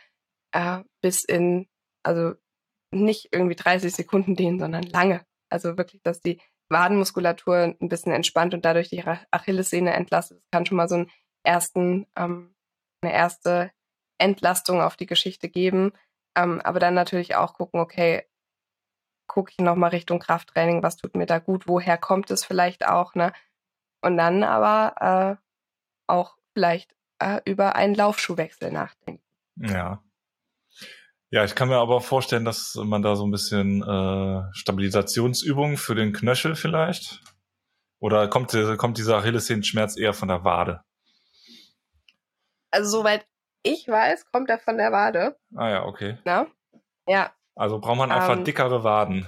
[0.51, 1.67] äh, bis in,
[2.03, 2.33] also
[2.91, 5.25] nicht irgendwie 30 Sekunden dehnen, sondern lange.
[5.49, 6.39] Also wirklich, dass die
[6.69, 10.39] Wadenmuskulatur ein bisschen entspannt und dadurch die Achillessehne entlastet.
[10.39, 11.11] Das kann schon mal so einen
[11.43, 12.55] ersten, ähm,
[13.01, 13.71] eine erste
[14.17, 15.91] Entlastung auf die Geschichte geben.
[16.35, 18.23] Ähm, aber dann natürlich auch gucken, okay,
[19.27, 23.15] gucke ich nochmal Richtung Krafttraining, was tut mir da gut, woher kommt es vielleicht auch,
[23.15, 23.31] ne?
[24.01, 25.43] Und dann aber äh,
[26.07, 29.23] auch vielleicht äh, über einen Laufschuhwechsel nachdenken.
[29.55, 30.03] Ja.
[31.33, 35.95] Ja, ich kann mir aber vorstellen, dass man da so ein bisschen äh, Stabilisationsübungen für
[35.95, 37.23] den Knöchel vielleicht.
[37.99, 40.83] Oder kommt, kommt dieser Achillessehenschmerz eher von der Wade?
[42.69, 43.25] Also soweit
[43.63, 45.35] ich weiß, kommt er von der Wade.
[45.55, 46.19] Ah ja, okay.
[46.23, 46.45] Na?
[47.07, 47.33] Ja.
[47.55, 48.43] Also braucht man einfach ähm.
[48.43, 49.27] dickere Waden.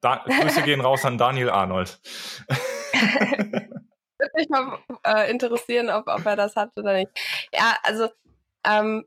[0.00, 2.00] Da, Grüße gehen raus an Daniel Arnold.
[2.94, 7.10] Würde mich mal äh, interessieren, ob, ob er das hat oder nicht.
[7.52, 8.08] Ja, also
[8.64, 9.04] ähm,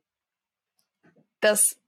[1.42, 1.79] das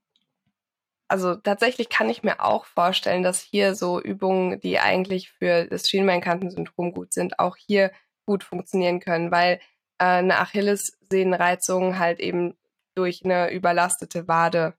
[1.12, 5.86] also tatsächlich kann ich mir auch vorstellen, dass hier so Übungen, die eigentlich für das
[5.86, 7.92] Schienbeinkantensyndrom gut sind, auch hier
[8.24, 9.60] gut funktionieren können, weil
[9.98, 12.56] äh, eine Achillessehnenreizung halt eben
[12.94, 14.72] durch eine überlastete Wade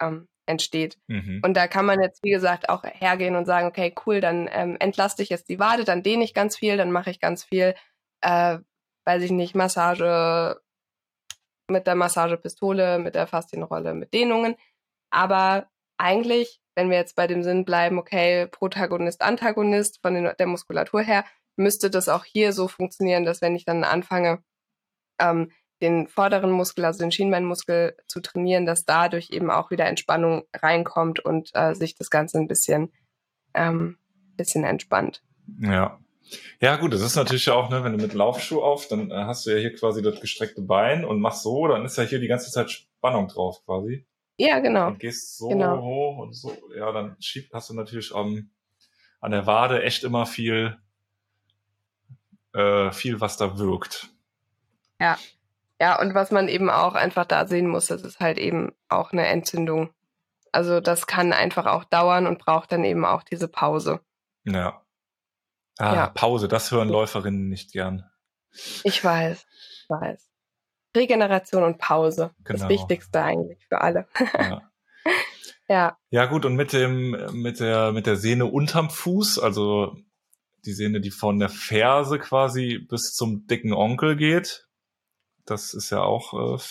[0.00, 0.96] ähm, entsteht.
[1.08, 1.42] Mhm.
[1.44, 4.76] Und da kann man jetzt, wie gesagt, auch hergehen und sagen, okay, cool, dann ähm,
[4.78, 7.74] entlaste ich jetzt die Wade, dann dehne ich ganz viel, dann mache ich ganz viel,
[8.20, 8.58] äh,
[9.06, 10.60] weiß ich nicht, Massage
[11.68, 14.54] mit der Massagepistole, mit der Faszienrolle, mit Dehnungen.
[15.10, 20.46] Aber eigentlich, wenn wir jetzt bei dem Sinn bleiben, okay, Protagonist, Antagonist von den, der
[20.46, 21.24] Muskulatur her,
[21.56, 24.42] müsste das auch hier so funktionieren, dass wenn ich dann anfange,
[25.20, 25.50] ähm,
[25.80, 31.20] den vorderen Muskel, also den Schienbeinmuskel zu trainieren, dass dadurch eben auch wieder Entspannung reinkommt
[31.20, 32.92] und äh, sich das Ganze ein bisschen,
[33.54, 33.98] ähm,
[34.36, 35.22] bisschen entspannt.
[35.60, 36.00] Ja.
[36.60, 39.46] Ja, gut, das ist natürlich auch, ne, wenn du mit Laufschuh auf, dann äh, hast
[39.46, 42.28] du ja hier quasi das gestreckte Bein und machst so, dann ist ja hier die
[42.28, 44.04] ganze Zeit Spannung drauf quasi.
[44.38, 44.88] Ja, genau.
[44.88, 45.82] Und gehst so genau.
[45.82, 48.50] hoch und so, ja, dann schieb, hast du natürlich um,
[49.20, 50.78] an der Wade echt immer viel,
[52.54, 54.08] äh, viel, was da wirkt.
[55.00, 55.18] Ja.
[55.80, 59.12] Ja, und was man eben auch einfach da sehen muss, das ist halt eben auch
[59.12, 59.90] eine Entzündung.
[60.50, 64.00] Also das kann einfach auch dauern und braucht dann eben auch diese Pause.
[64.44, 64.82] Ja.
[65.78, 66.06] Ah, ja.
[66.08, 68.10] Pause, das hören Läuferinnen nicht gern.
[68.82, 70.27] Ich weiß, ich weiß.
[70.96, 72.30] Regeneration und Pause.
[72.44, 72.58] Genau.
[72.58, 74.06] Das Wichtigste eigentlich für alle.
[74.34, 74.70] Ja.
[75.68, 75.98] ja.
[76.10, 79.96] Ja, gut, und mit dem, mit der, mit der Sehne unterm Fuß, also
[80.64, 84.66] die Sehne, die von der Ferse quasi bis zum dicken Onkel geht.
[85.44, 86.62] Das ist ja auch, äh,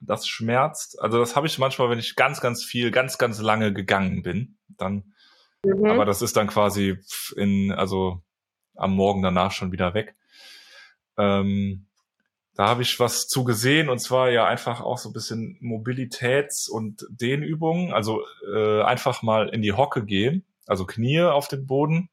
[0.00, 1.00] das schmerzt.
[1.00, 4.58] Also das habe ich manchmal, wenn ich ganz, ganz viel, ganz, ganz lange gegangen bin.
[4.68, 5.14] Dann,
[5.64, 5.86] mhm.
[5.86, 6.98] aber das ist dann quasi
[7.36, 8.22] in, also
[8.74, 10.16] am Morgen danach schon wieder weg.
[11.16, 11.86] Ähm,
[12.54, 16.70] da habe ich was zu gesehen und zwar ja einfach auch so ein bisschen Mobilitäts-
[16.70, 17.92] und Dehnübungen.
[17.92, 22.10] Also äh, einfach mal in die Hocke gehen, also Knie auf den Boden,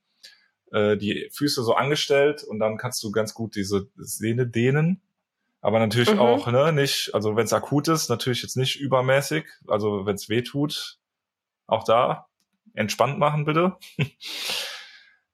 [0.71, 5.01] äh, die Füße so angestellt und dann kannst du ganz gut diese Sehne dehnen.
[5.61, 6.19] Aber natürlich mhm.
[6.19, 9.45] auch, ne, nicht, also wenn es akut ist, natürlich jetzt nicht übermäßig.
[9.67, 10.97] Also wenn es weh tut,
[11.67, 12.25] auch da
[12.73, 13.77] entspannt machen bitte.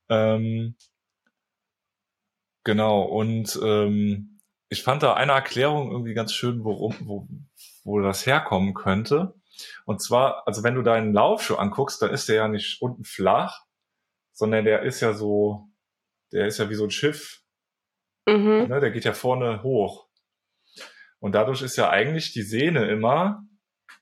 [0.09, 0.75] ähm,
[2.65, 4.36] genau, und ähm,
[4.69, 7.27] ich fand da eine Erklärung irgendwie ganz schön, worum, wo,
[7.83, 9.33] wo das herkommen könnte.
[9.85, 13.65] Und zwar, also wenn du deinen Laufschuh anguckst, dann ist der ja nicht unten flach,
[14.33, 15.69] sondern der ist ja so,
[16.31, 17.41] der ist ja wie so ein Schiff.
[18.27, 18.67] Mhm.
[18.67, 20.07] Ne, der geht ja vorne hoch.
[21.19, 23.43] Und dadurch ist ja eigentlich die Sehne immer,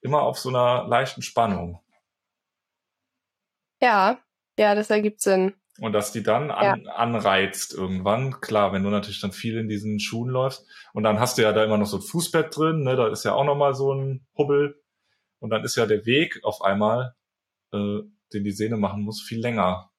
[0.02, 1.82] immer auf so einer leichten Spannung.
[3.82, 4.20] Ja,
[4.58, 5.54] ja, das ergibt Sinn.
[5.80, 6.92] Und dass die dann an, ja.
[6.94, 8.40] anreizt irgendwann.
[8.40, 10.66] Klar, wenn du natürlich dann viel in diesen Schuhen läufst.
[10.94, 12.96] Und dann hast du ja da immer noch so ein Fußbett drin, ne?
[12.96, 14.82] da ist ja auch nochmal so ein Hubbel.
[15.40, 17.14] Und dann ist ja der Weg auf einmal,
[17.74, 18.00] äh,
[18.34, 19.92] den die Sehne machen muss, viel länger.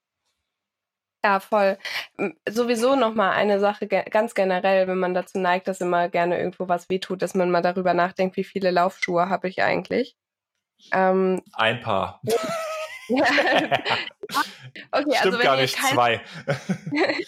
[1.26, 1.76] Ja, voll.
[2.48, 6.88] Sowieso nochmal eine Sache ganz generell, wenn man dazu neigt, dass immer gerne irgendwo was
[6.88, 10.16] wehtut, dass man mal darüber nachdenkt, wie viele Laufschuhe habe ich eigentlich.
[10.92, 12.22] Ähm, ein paar.
[13.08, 13.80] okay,
[14.90, 16.20] also Stimmt also gar nicht, kein, zwei.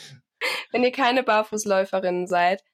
[0.72, 2.64] wenn ihr keine Barfußläuferin seid,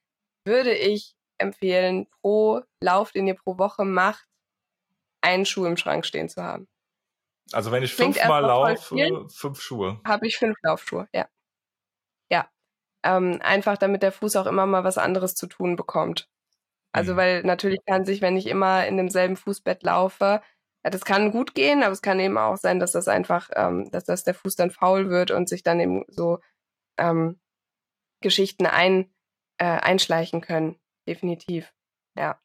[0.45, 4.27] würde ich empfehlen, pro Lauf, den ihr pro Woche macht,
[5.21, 6.67] einen Schuh im Schrank stehen zu haben.
[7.51, 9.99] Also wenn ich fünfmal laufe, fünf Schuhe.
[10.05, 11.27] Habe ich fünf Laufschuhe, ja.
[12.31, 12.49] Ja.
[13.03, 16.27] Ähm, einfach damit der Fuß auch immer mal was anderes zu tun bekommt.
[16.91, 17.17] Also mhm.
[17.17, 20.41] weil natürlich kann sich, wenn ich immer in demselben Fußbett laufe,
[20.85, 23.89] ja, das kann gut gehen, aber es kann eben auch sein, dass das einfach, ähm,
[23.89, 26.39] dass das der Fuß dann faul wird und sich dann eben so
[26.99, 27.39] ähm,
[28.21, 29.11] Geschichten ein,
[29.57, 30.79] äh, einschleichen können.
[31.07, 31.73] Definitiv.
[32.15, 32.39] Ja.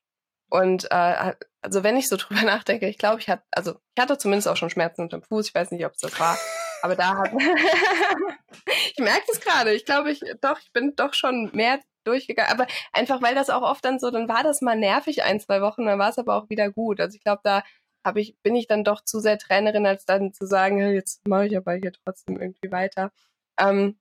[0.48, 4.16] Und äh, also wenn ich so drüber nachdenke, ich glaube, ich hatte, also ich hatte
[4.16, 5.48] zumindest auch schon Schmerzen unter dem Fuß.
[5.48, 6.38] Ich weiß nicht, ob es das war,
[6.80, 7.32] aber da hat
[8.94, 9.74] ich merke das gerade.
[9.74, 12.52] Ich glaube, ich doch, ich bin doch schon mehr durchgegangen.
[12.52, 15.60] Aber einfach, weil das auch oft dann so, dann war das mal nervig ein, zwei
[15.60, 17.00] Wochen, dann war es aber auch wieder gut.
[17.00, 17.62] Also ich glaube, da
[18.04, 21.46] habe ich, bin ich dann doch zu sehr Trainerin, als dann zu sagen, jetzt mache
[21.46, 23.12] ich aber hier trotzdem irgendwie weiter.
[23.58, 23.98] Ähm,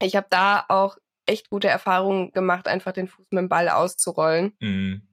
[0.00, 0.96] ich habe da auch
[1.26, 4.54] echt gute Erfahrungen gemacht, einfach den Fuß mit dem Ball auszurollen.
[4.60, 5.08] Mhm.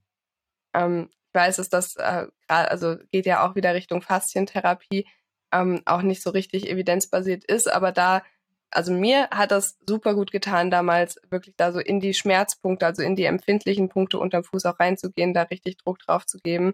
[0.74, 5.08] Ähm, ich weiß, dass das äh, gerade, also geht ja auch wieder Richtung Faszientherapie,
[5.52, 8.24] ähm, auch nicht so richtig evidenzbasiert ist, aber da,
[8.72, 13.04] also mir hat das super gut getan, damals wirklich da so in die Schmerzpunkte, also
[13.04, 16.74] in die empfindlichen Punkte unterm Fuß auch reinzugehen, da richtig Druck drauf zu geben.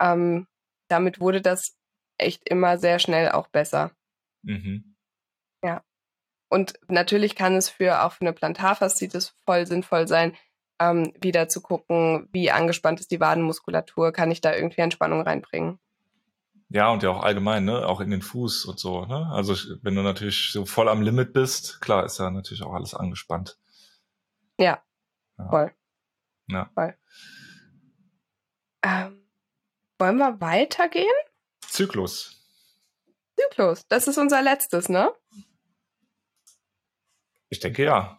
[0.00, 0.46] Ähm,
[0.92, 1.74] damit wurde das
[2.18, 3.90] echt immer sehr schnell auch besser.
[4.42, 4.94] Mhm.
[5.64, 5.82] Ja.
[6.48, 10.36] Und natürlich kann es für auch für eine Plantarfaszitis voll sinnvoll sein,
[10.78, 15.78] ähm, wieder zu gucken, wie angespannt ist die Wadenmuskulatur, kann ich da irgendwie Entspannung reinbringen.
[16.68, 17.86] Ja, und ja auch allgemein, ne?
[17.86, 19.28] Auch in den Fuß und so, ne?
[19.30, 22.94] Also wenn du natürlich so voll am Limit bist, klar ist ja natürlich auch alles
[22.94, 23.58] angespannt.
[24.58, 24.82] Ja.
[25.38, 25.48] ja.
[25.48, 25.72] Voll.
[26.48, 26.70] Ja.
[26.74, 26.94] Voll.
[28.82, 29.21] Ähm,
[30.02, 31.14] wollen wir weitergehen?
[31.60, 32.44] Zyklus.
[33.38, 35.12] Zyklus, das ist unser letztes, ne?
[37.50, 38.16] Ich denke ja.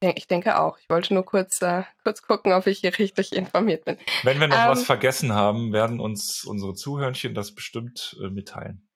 [0.00, 0.78] Ich denke auch.
[0.78, 3.98] Ich wollte nur kurz, äh, kurz gucken, ob ich hier richtig informiert bin.
[4.22, 8.88] Wenn wir noch ähm, was vergessen haben, werden uns unsere Zuhörnchen das bestimmt äh, mitteilen.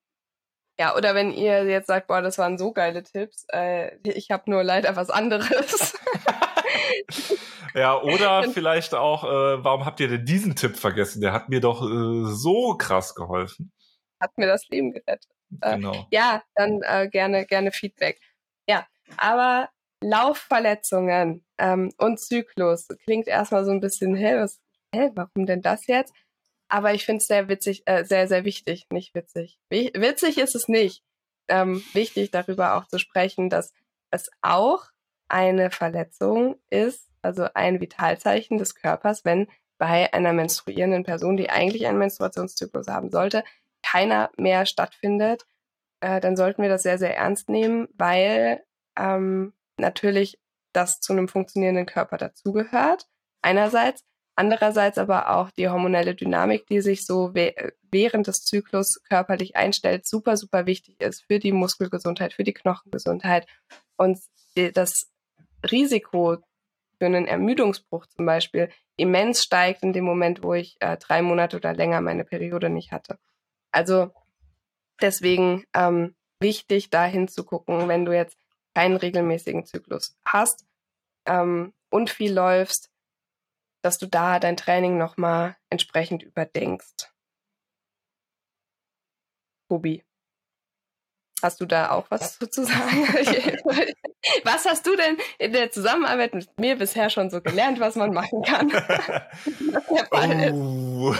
[0.79, 4.49] Ja, oder wenn ihr jetzt sagt, boah, das waren so geile Tipps, äh, ich habe
[4.49, 5.95] nur leider was anderes.
[7.73, 11.21] Ja, oder vielleicht auch, äh, warum habt ihr denn diesen Tipp vergessen?
[11.21, 13.71] Der hat mir doch äh, so krass geholfen.
[14.19, 15.31] Hat mir das Leben gerettet.
[15.61, 15.93] Äh, genau.
[15.93, 18.19] Äh, ja, dann äh, gerne, gerne Feedback.
[18.67, 18.85] Ja,
[19.17, 19.69] aber
[20.03, 24.59] Laufverletzungen ähm, und Zyklus klingt erstmal so ein bisschen, hä, was,
[24.93, 26.13] hä, warum denn das jetzt?
[26.69, 29.59] Aber ich finde es sehr witzig, äh, sehr, sehr wichtig, nicht witzig.
[29.69, 31.03] Witzig ist es nicht.
[31.47, 33.73] Ähm, wichtig darüber auch zu sprechen, dass
[34.09, 34.85] es auch
[35.27, 39.47] eine Verletzung ist, also ein Vitalzeichen des Körpers, wenn
[39.77, 43.43] bei einer menstruierenden Person, die eigentlich einen Menstruationszyklus haben sollte,
[43.83, 45.45] keiner mehr stattfindet,
[46.01, 48.63] äh, dann sollten wir das sehr, sehr ernst nehmen, weil
[48.97, 50.39] ähm, natürlich
[50.73, 53.07] das zu einem funktionierenden Körper dazugehört,
[53.41, 54.03] einerseits,
[54.35, 60.37] Andererseits aber auch die hormonelle Dynamik, die sich so während des Zyklus körperlich einstellt, super,
[60.37, 63.45] super wichtig ist für die Muskelgesundheit, für die Knochengesundheit.
[63.97, 64.19] Und
[64.73, 65.11] das
[65.69, 66.37] Risiko
[67.01, 71.57] für einen Ermüdungsbruch zum Beispiel immens steigt in dem Moment, wo ich äh, drei Monate
[71.57, 73.17] oder länger meine Periode nicht hatte.
[73.71, 74.13] Also
[75.01, 78.37] deswegen ähm, wichtig, da hinzugucken, wenn du jetzt
[78.75, 80.67] keinen regelmäßigen Zyklus hast
[81.25, 82.91] ähm, und viel läufst,
[83.81, 87.11] dass du da dein Training nochmal entsprechend überdenkst.
[89.69, 90.03] Tobi,
[91.43, 93.07] hast du da auch was zu sagen?
[94.43, 98.13] was hast du denn in der Zusammenarbeit mit mir bisher schon so gelernt, was man
[98.13, 98.71] machen kann?
[100.53, 101.15] oh.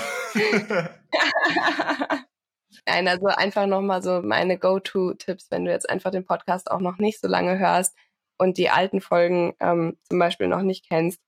[2.85, 6.97] Nein, also einfach nochmal so meine Go-To-Tipps, wenn du jetzt einfach den Podcast auch noch
[6.97, 7.95] nicht so lange hörst
[8.37, 11.19] und die alten Folgen ähm, zum Beispiel noch nicht kennst,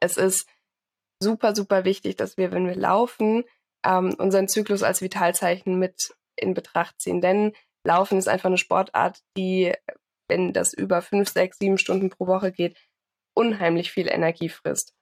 [0.00, 0.46] es ist
[1.20, 3.44] super, super wichtig, dass wir, wenn wir laufen,
[3.84, 7.20] ähm, unseren Zyklus als Vitalzeichen mit in Betracht ziehen.
[7.20, 7.52] Denn
[7.88, 9.72] Laufen ist einfach eine Sportart, die,
[10.28, 12.76] wenn das über fünf, sechs, sieben Stunden pro Woche geht,
[13.34, 14.94] unheimlich viel Energie frisst.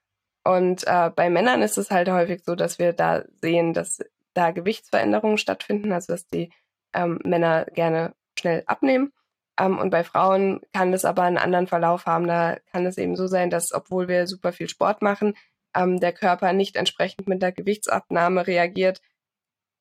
[0.44, 3.98] Und äh, bei Männern ist es halt häufig so, dass wir da sehen, dass
[4.34, 6.52] da Gewichtsveränderungen stattfinden, also dass die
[6.94, 9.12] ähm, Männer gerne schnell abnehmen
[9.58, 12.26] ähm, und bei Frauen kann das aber einen anderen Verlauf haben.
[12.26, 15.34] Da kann es eben so sein, dass obwohl wir super viel Sport machen,
[15.74, 19.00] ähm, der Körper nicht entsprechend mit der Gewichtsabnahme reagiert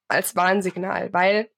[0.08, 1.50] als Warnsignal, weil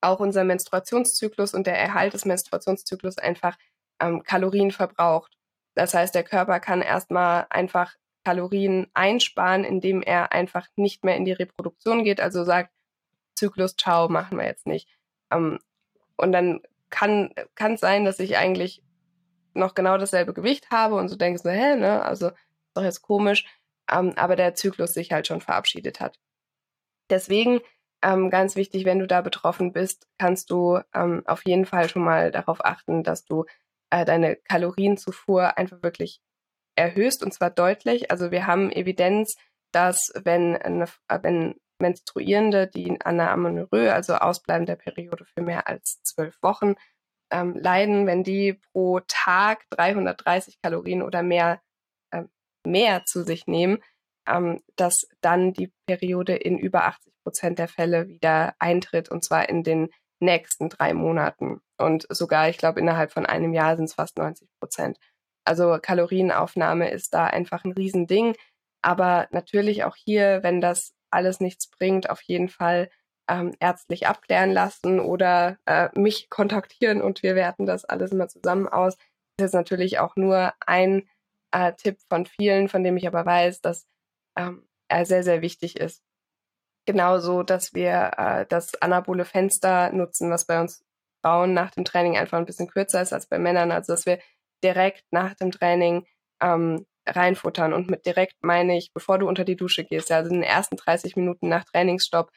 [0.00, 3.56] auch unser Menstruationszyklus und der Erhalt des Menstruationszyklus einfach
[4.00, 5.36] ähm, Kalorien verbraucht.
[5.74, 7.94] Das heißt, der Körper kann erstmal einfach
[8.24, 12.72] Kalorien einsparen, indem er einfach nicht mehr in die Reproduktion geht, also sagt,
[13.36, 14.88] Zyklus, ciao, machen wir jetzt nicht.
[15.30, 15.58] Ähm,
[16.16, 18.82] und dann kann es sein, dass ich eigentlich
[19.54, 22.36] noch genau dasselbe Gewicht habe und so denke so, hä, ne, also ist
[22.74, 23.44] doch jetzt komisch,
[23.90, 26.18] ähm, aber der Zyklus sich halt schon verabschiedet hat.
[27.10, 27.60] Deswegen
[28.02, 32.04] ähm, ganz wichtig, wenn du da betroffen bist, kannst du ähm, auf jeden Fall schon
[32.04, 33.44] mal darauf achten, dass du
[33.90, 36.20] äh, deine Kalorienzufuhr einfach wirklich
[36.76, 38.10] erhöhst und zwar deutlich.
[38.10, 39.36] Also wir haben Evidenz,
[39.72, 45.42] dass wenn, eine, äh, wenn Menstruierende, die an einer Amenorrhoe, also Ausbleiben der Periode für
[45.42, 46.74] mehr als zwölf Wochen,
[47.30, 51.60] ähm, leiden, wenn die pro Tag 330 Kalorien oder mehr,
[52.12, 52.24] äh,
[52.66, 53.82] mehr zu sich nehmen,
[54.28, 59.48] ähm, dass dann die Periode in über 80 Prozent der Fälle wieder eintritt und zwar
[59.48, 59.88] in den
[60.20, 61.60] nächsten drei Monaten.
[61.78, 64.98] Und sogar, ich glaube, innerhalb von einem Jahr sind es fast 90 Prozent.
[65.44, 68.34] Also Kalorienaufnahme ist da einfach ein Riesending.
[68.82, 72.90] Aber natürlich auch hier, wenn das alles nichts bringt, auf jeden Fall
[73.28, 78.68] ähm, ärztlich abklären lassen oder äh, mich kontaktieren und wir werten das alles immer zusammen
[78.68, 78.96] aus.
[79.36, 81.08] Das ist natürlich auch nur ein
[81.52, 83.86] äh, Tipp von vielen, von dem ich aber weiß, dass
[84.36, 86.02] ähm, er sehr, sehr wichtig ist.
[86.86, 90.84] Genauso, dass wir äh, das anabole Fenster nutzen, was bei uns
[91.22, 93.72] Frauen nach dem Training einfach ein bisschen kürzer ist als bei Männern.
[93.72, 94.20] Also dass wir
[94.62, 96.06] direkt nach dem Training
[96.40, 97.72] ähm, reinfuttern.
[97.72, 100.76] Und mit direkt meine ich, bevor du unter die Dusche gehst, also in den ersten
[100.76, 102.30] 30 Minuten nach Trainingsstopp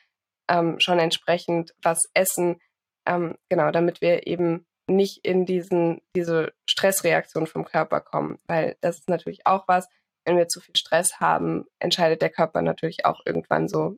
[0.50, 2.60] ähm, schon entsprechend was essen,
[3.06, 8.97] ähm, genau, damit wir eben nicht in diesen, diese Stressreaktion vom Körper kommen, weil das
[8.97, 9.88] ist natürlich auch was,
[10.26, 13.97] wenn wir zu viel Stress haben, entscheidet der Körper natürlich auch irgendwann so,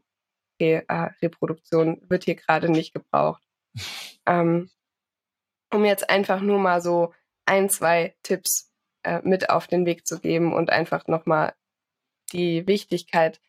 [0.55, 3.43] okay, äh, Reproduktion wird hier gerade nicht gebraucht.
[4.25, 4.69] ähm,
[5.73, 7.13] um jetzt einfach nur mal so
[7.45, 8.71] ein, zwei Tipps
[9.03, 11.53] äh, mit auf den Weg zu geben und einfach nochmal
[12.33, 13.41] die Wichtigkeit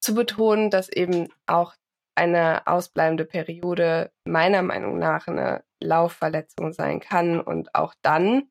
[0.00, 1.74] zu betonen, dass eben auch
[2.14, 7.40] eine ausbleibende Periode meiner Meinung nach eine Laufverletzung sein kann.
[7.40, 8.50] Und auch dann,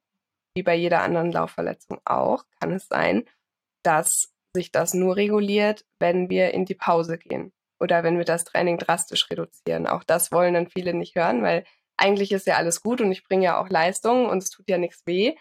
[0.56, 3.26] wie bei jeder anderen Laufverletzung auch, kann es sein,
[3.84, 8.44] dass sich das nur reguliert, wenn wir in die Pause gehen oder wenn wir das
[8.44, 9.88] Training drastisch reduzieren.
[9.88, 11.66] Auch das wollen dann viele nicht hören, weil
[11.98, 14.78] eigentlich ist ja alles gut und ich bringe ja auch Leistung und es tut ja
[14.78, 15.36] nichts weh.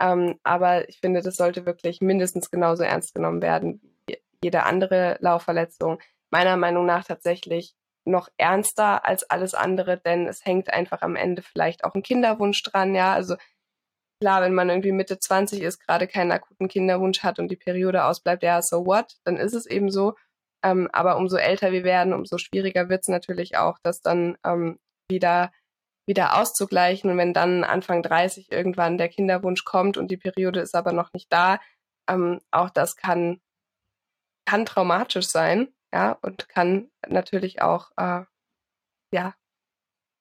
[0.00, 5.18] Ähm, aber ich finde, das sollte wirklich mindestens genauso ernst genommen werden wie jede andere
[5.20, 6.00] Laufverletzung.
[6.30, 11.42] Meiner Meinung nach tatsächlich noch ernster als alles andere, denn es hängt einfach am Ende
[11.42, 13.14] vielleicht auch ein Kinderwunsch dran, ja.
[13.14, 13.36] Also
[14.20, 18.04] klar, wenn man irgendwie Mitte 20 ist, gerade keinen akuten Kinderwunsch hat und die Periode
[18.04, 20.14] ausbleibt, ja, so what, dann ist es eben so.
[20.64, 24.78] Ähm, aber umso älter wir werden, umso schwieriger wird es natürlich auch, das dann ähm,
[25.10, 25.52] wieder
[26.06, 27.10] wieder auszugleichen.
[27.10, 31.12] Und wenn dann Anfang 30 irgendwann der Kinderwunsch kommt und die Periode ist aber noch
[31.12, 31.58] nicht da,
[32.08, 33.40] ähm, auch das kann,
[34.46, 38.24] kann traumatisch sein, ja, und kann natürlich auch, äh,
[39.12, 39.34] ja,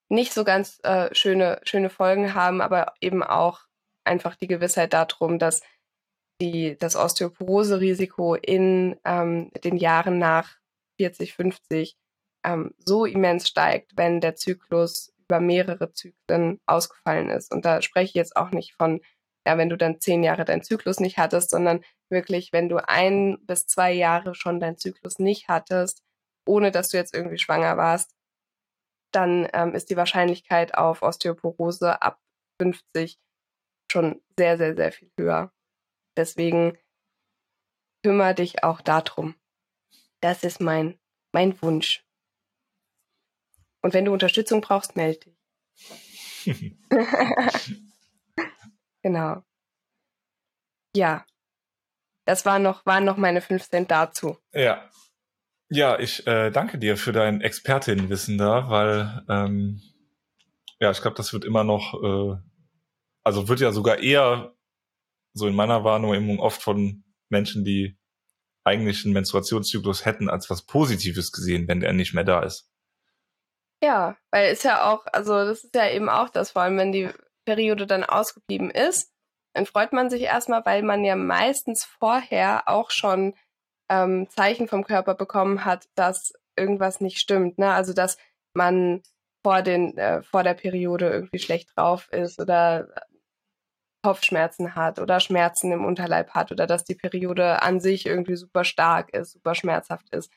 [0.09, 3.65] nicht so ganz äh, schöne, schöne Folgen haben, aber eben auch
[4.05, 5.61] einfach die Gewissheit darum, dass
[6.41, 10.57] die, das Osteoporose-Risiko in ähm, den Jahren nach
[10.97, 11.97] 40, 50
[12.45, 17.51] ähm, so immens steigt, wenn der Zyklus über mehrere Zyklen ausgefallen ist.
[17.51, 19.01] Und da spreche ich jetzt auch nicht von,
[19.47, 23.37] ja, wenn du dann zehn Jahre deinen Zyklus nicht hattest, sondern wirklich, wenn du ein
[23.45, 26.03] bis zwei Jahre schon deinen Zyklus nicht hattest,
[26.45, 28.11] ohne dass du jetzt irgendwie schwanger warst,
[29.11, 32.19] dann ähm, ist die Wahrscheinlichkeit auf Osteoporose ab
[32.59, 33.17] 50
[33.93, 35.53] schon sehr, sehr, sehr viel höher.
[36.17, 36.77] Deswegen
[38.03, 39.35] kümmere dich auch darum.
[40.21, 40.99] Das ist mein,
[41.31, 42.03] mein Wunsch.
[43.81, 45.37] Und wenn du Unterstützung brauchst, melde dich.
[49.01, 49.43] genau.
[50.95, 51.25] Ja.
[52.25, 54.37] Das war noch, waren noch meine 5 Cent dazu.
[54.53, 54.89] Ja.
[55.69, 59.81] Ja, ich äh, danke dir für dein Expertinnenwissen da, weil ähm,
[60.79, 62.37] ja, ich glaube, das wird immer noch, äh,
[63.23, 64.53] also wird ja sogar eher
[65.33, 67.97] so in meiner Wahrnehmung oft von Menschen, die
[68.63, 72.69] eigentlich einen Menstruationszyklus hätten, als was Positives gesehen, wenn der nicht mehr da ist.
[73.83, 76.93] Ja, weil ist ja auch, also das ist ja eben auch das, vor allem wenn
[76.93, 77.09] die
[77.45, 79.11] Periode dann ausgeblieben ist,
[79.53, 83.35] dann freut man sich erstmal, weil man ja meistens vorher auch schon
[83.89, 87.57] ähm, Zeichen vom Körper bekommen hat, dass irgendwas nicht stimmt.
[87.57, 87.71] Ne?
[87.73, 88.17] Also dass
[88.53, 89.03] man
[89.43, 92.87] vor, den, äh, vor der Periode irgendwie schlecht drauf ist oder
[94.03, 98.65] Kopfschmerzen hat oder Schmerzen im Unterleib hat oder dass die Periode an sich irgendwie super
[98.65, 100.31] stark ist, super schmerzhaft ist.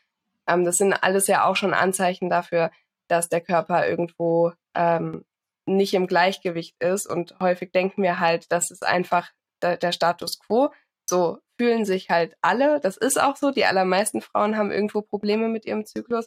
[0.47, 2.71] Ähm, das sind alles ja auch schon Anzeichen dafür,
[3.09, 5.25] dass der Körper irgendwo ähm,
[5.67, 7.07] nicht im Gleichgewicht ist.
[7.07, 9.31] Und häufig denken wir halt, das ist einfach
[9.63, 10.73] der, der Status quo.
[11.09, 12.81] So fühlen sich halt alle.
[12.81, 13.51] Das ist auch so.
[13.51, 16.27] Die allermeisten Frauen haben irgendwo Probleme mit ihrem Zyklus.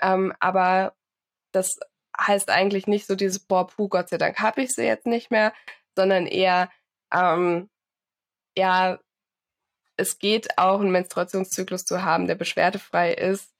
[0.00, 0.94] Ähm, aber
[1.52, 1.78] das
[2.20, 5.30] heißt eigentlich nicht so dieses, boah, puh, Gott sei Dank habe ich sie jetzt nicht
[5.30, 5.52] mehr,
[5.96, 6.70] sondern eher,
[7.12, 7.68] ähm,
[8.56, 8.98] ja,
[9.96, 13.52] es geht auch, einen Menstruationszyklus zu haben, der beschwerdefrei ist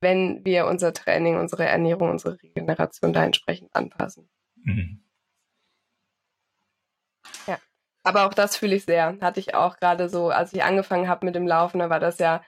[0.00, 4.28] wenn wir unser Training, unsere Ernährung, unsere Regeneration da entsprechend anpassen.
[4.62, 5.02] Mhm.
[7.46, 7.58] Ja,
[8.02, 9.18] aber auch das fühle ich sehr.
[9.20, 12.18] Hatte ich auch gerade so, als ich angefangen habe mit dem Laufen, da war das
[12.18, 12.42] ja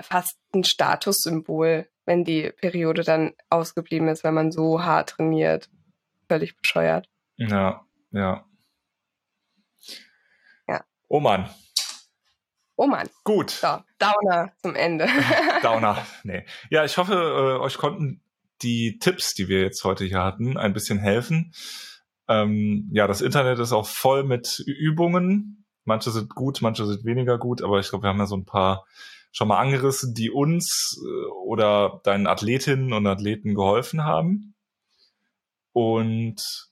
[0.00, 5.70] fast ein Statussymbol, wenn die Periode dann ausgeblieben ist, wenn man so hart trainiert.
[6.28, 7.08] Völlig bescheuert.
[7.36, 8.44] Ja, ja.
[11.12, 11.50] Oh Mann,
[12.82, 13.10] Oh Mann.
[13.24, 13.50] Gut.
[13.50, 15.06] So, Downer zum Ende.
[15.62, 16.46] Downer, nee.
[16.70, 18.22] Ja, ich hoffe, äh, euch konnten
[18.62, 21.52] die Tipps, die wir jetzt heute hier hatten, ein bisschen helfen.
[22.26, 25.66] Ähm, ja, das Internet ist auch voll mit Übungen.
[25.84, 28.46] Manche sind gut, manche sind weniger gut, aber ich glaube, wir haben ja so ein
[28.46, 28.86] paar
[29.30, 34.54] schon mal angerissen, die uns äh, oder deinen Athletinnen und Athleten geholfen haben.
[35.74, 36.70] Und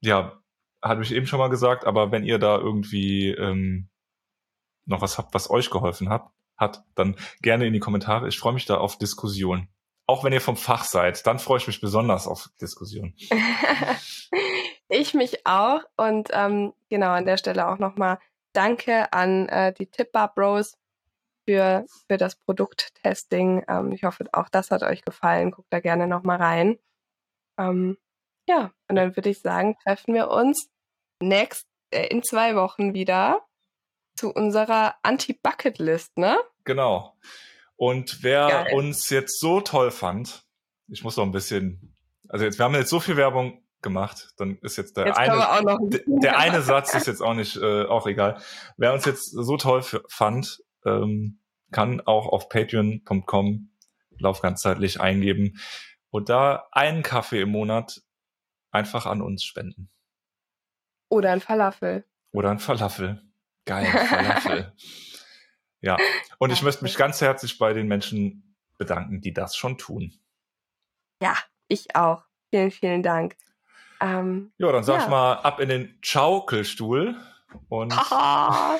[0.00, 0.41] ja,
[0.82, 3.88] hatte ich eben schon mal gesagt, aber wenn ihr da irgendwie ähm,
[4.84, 8.28] noch was habt, was euch geholfen hat, hat, dann gerne in die Kommentare.
[8.28, 9.68] Ich freue mich da auf Diskussion.
[10.06, 13.14] Auch wenn ihr vom Fach seid, dann freue ich mich besonders auf Diskussion.
[14.88, 15.80] ich mich auch.
[15.96, 18.18] Und ähm, genau an der Stelle auch nochmal
[18.52, 20.76] Danke an äh, die Tipbar Bros
[21.46, 23.64] für, für das Produkttesting.
[23.68, 25.52] Ähm, ich hoffe, auch das hat euch gefallen.
[25.52, 26.78] Guckt da gerne nochmal rein.
[27.58, 27.96] Ähm,
[28.48, 30.68] ja, und dann würde ich sagen, treffen wir uns
[31.22, 33.40] next äh, in zwei Wochen wieder
[34.16, 36.38] zu unserer Anti-Bucket-List, ne?
[36.64, 37.16] Genau.
[37.76, 38.74] Und wer Geil.
[38.74, 40.44] uns jetzt so toll fand,
[40.88, 41.96] ich muss noch ein bisschen,
[42.28, 45.50] also jetzt, wir haben jetzt so viel Werbung gemacht, dann ist jetzt der jetzt eine,
[45.50, 48.40] ein der eine Satz ist jetzt auch nicht, äh, auch egal.
[48.76, 51.40] Wer uns jetzt so toll fand, ähm,
[51.72, 53.70] kann auch auf patreon.com
[54.18, 55.58] Lauf ganzzeitlich eingeben
[56.10, 58.02] und da einen Kaffee im Monat
[58.70, 59.90] einfach an uns spenden.
[61.12, 62.06] Oder ein Falafel.
[62.32, 63.20] Oder ein Falafel.
[63.66, 64.72] Geil, Falafel.
[65.82, 65.98] ja,
[66.38, 70.14] und ich möchte mich ganz herzlich bei den Menschen bedanken, die das schon tun.
[71.20, 71.36] Ja,
[71.68, 72.22] ich auch.
[72.48, 73.36] Vielen, vielen Dank.
[74.00, 75.02] Ähm, ja, dann sag ja.
[75.02, 77.14] ich mal ab in den Schaukelstuhl
[77.68, 77.92] und.
[77.94, 78.78] Ach,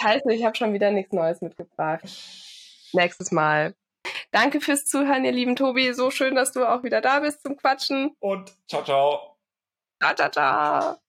[0.00, 2.04] scheiße, ich habe schon wieder nichts Neues mitgebracht.
[2.92, 3.74] Nächstes Mal.
[4.30, 5.92] Danke fürs Zuhören, ihr lieben Tobi.
[5.92, 8.14] So schön, dass du auch wieder da bist zum Quatschen.
[8.20, 9.38] Und ciao, ciao.
[10.00, 11.03] Ciao, ciao, ciao.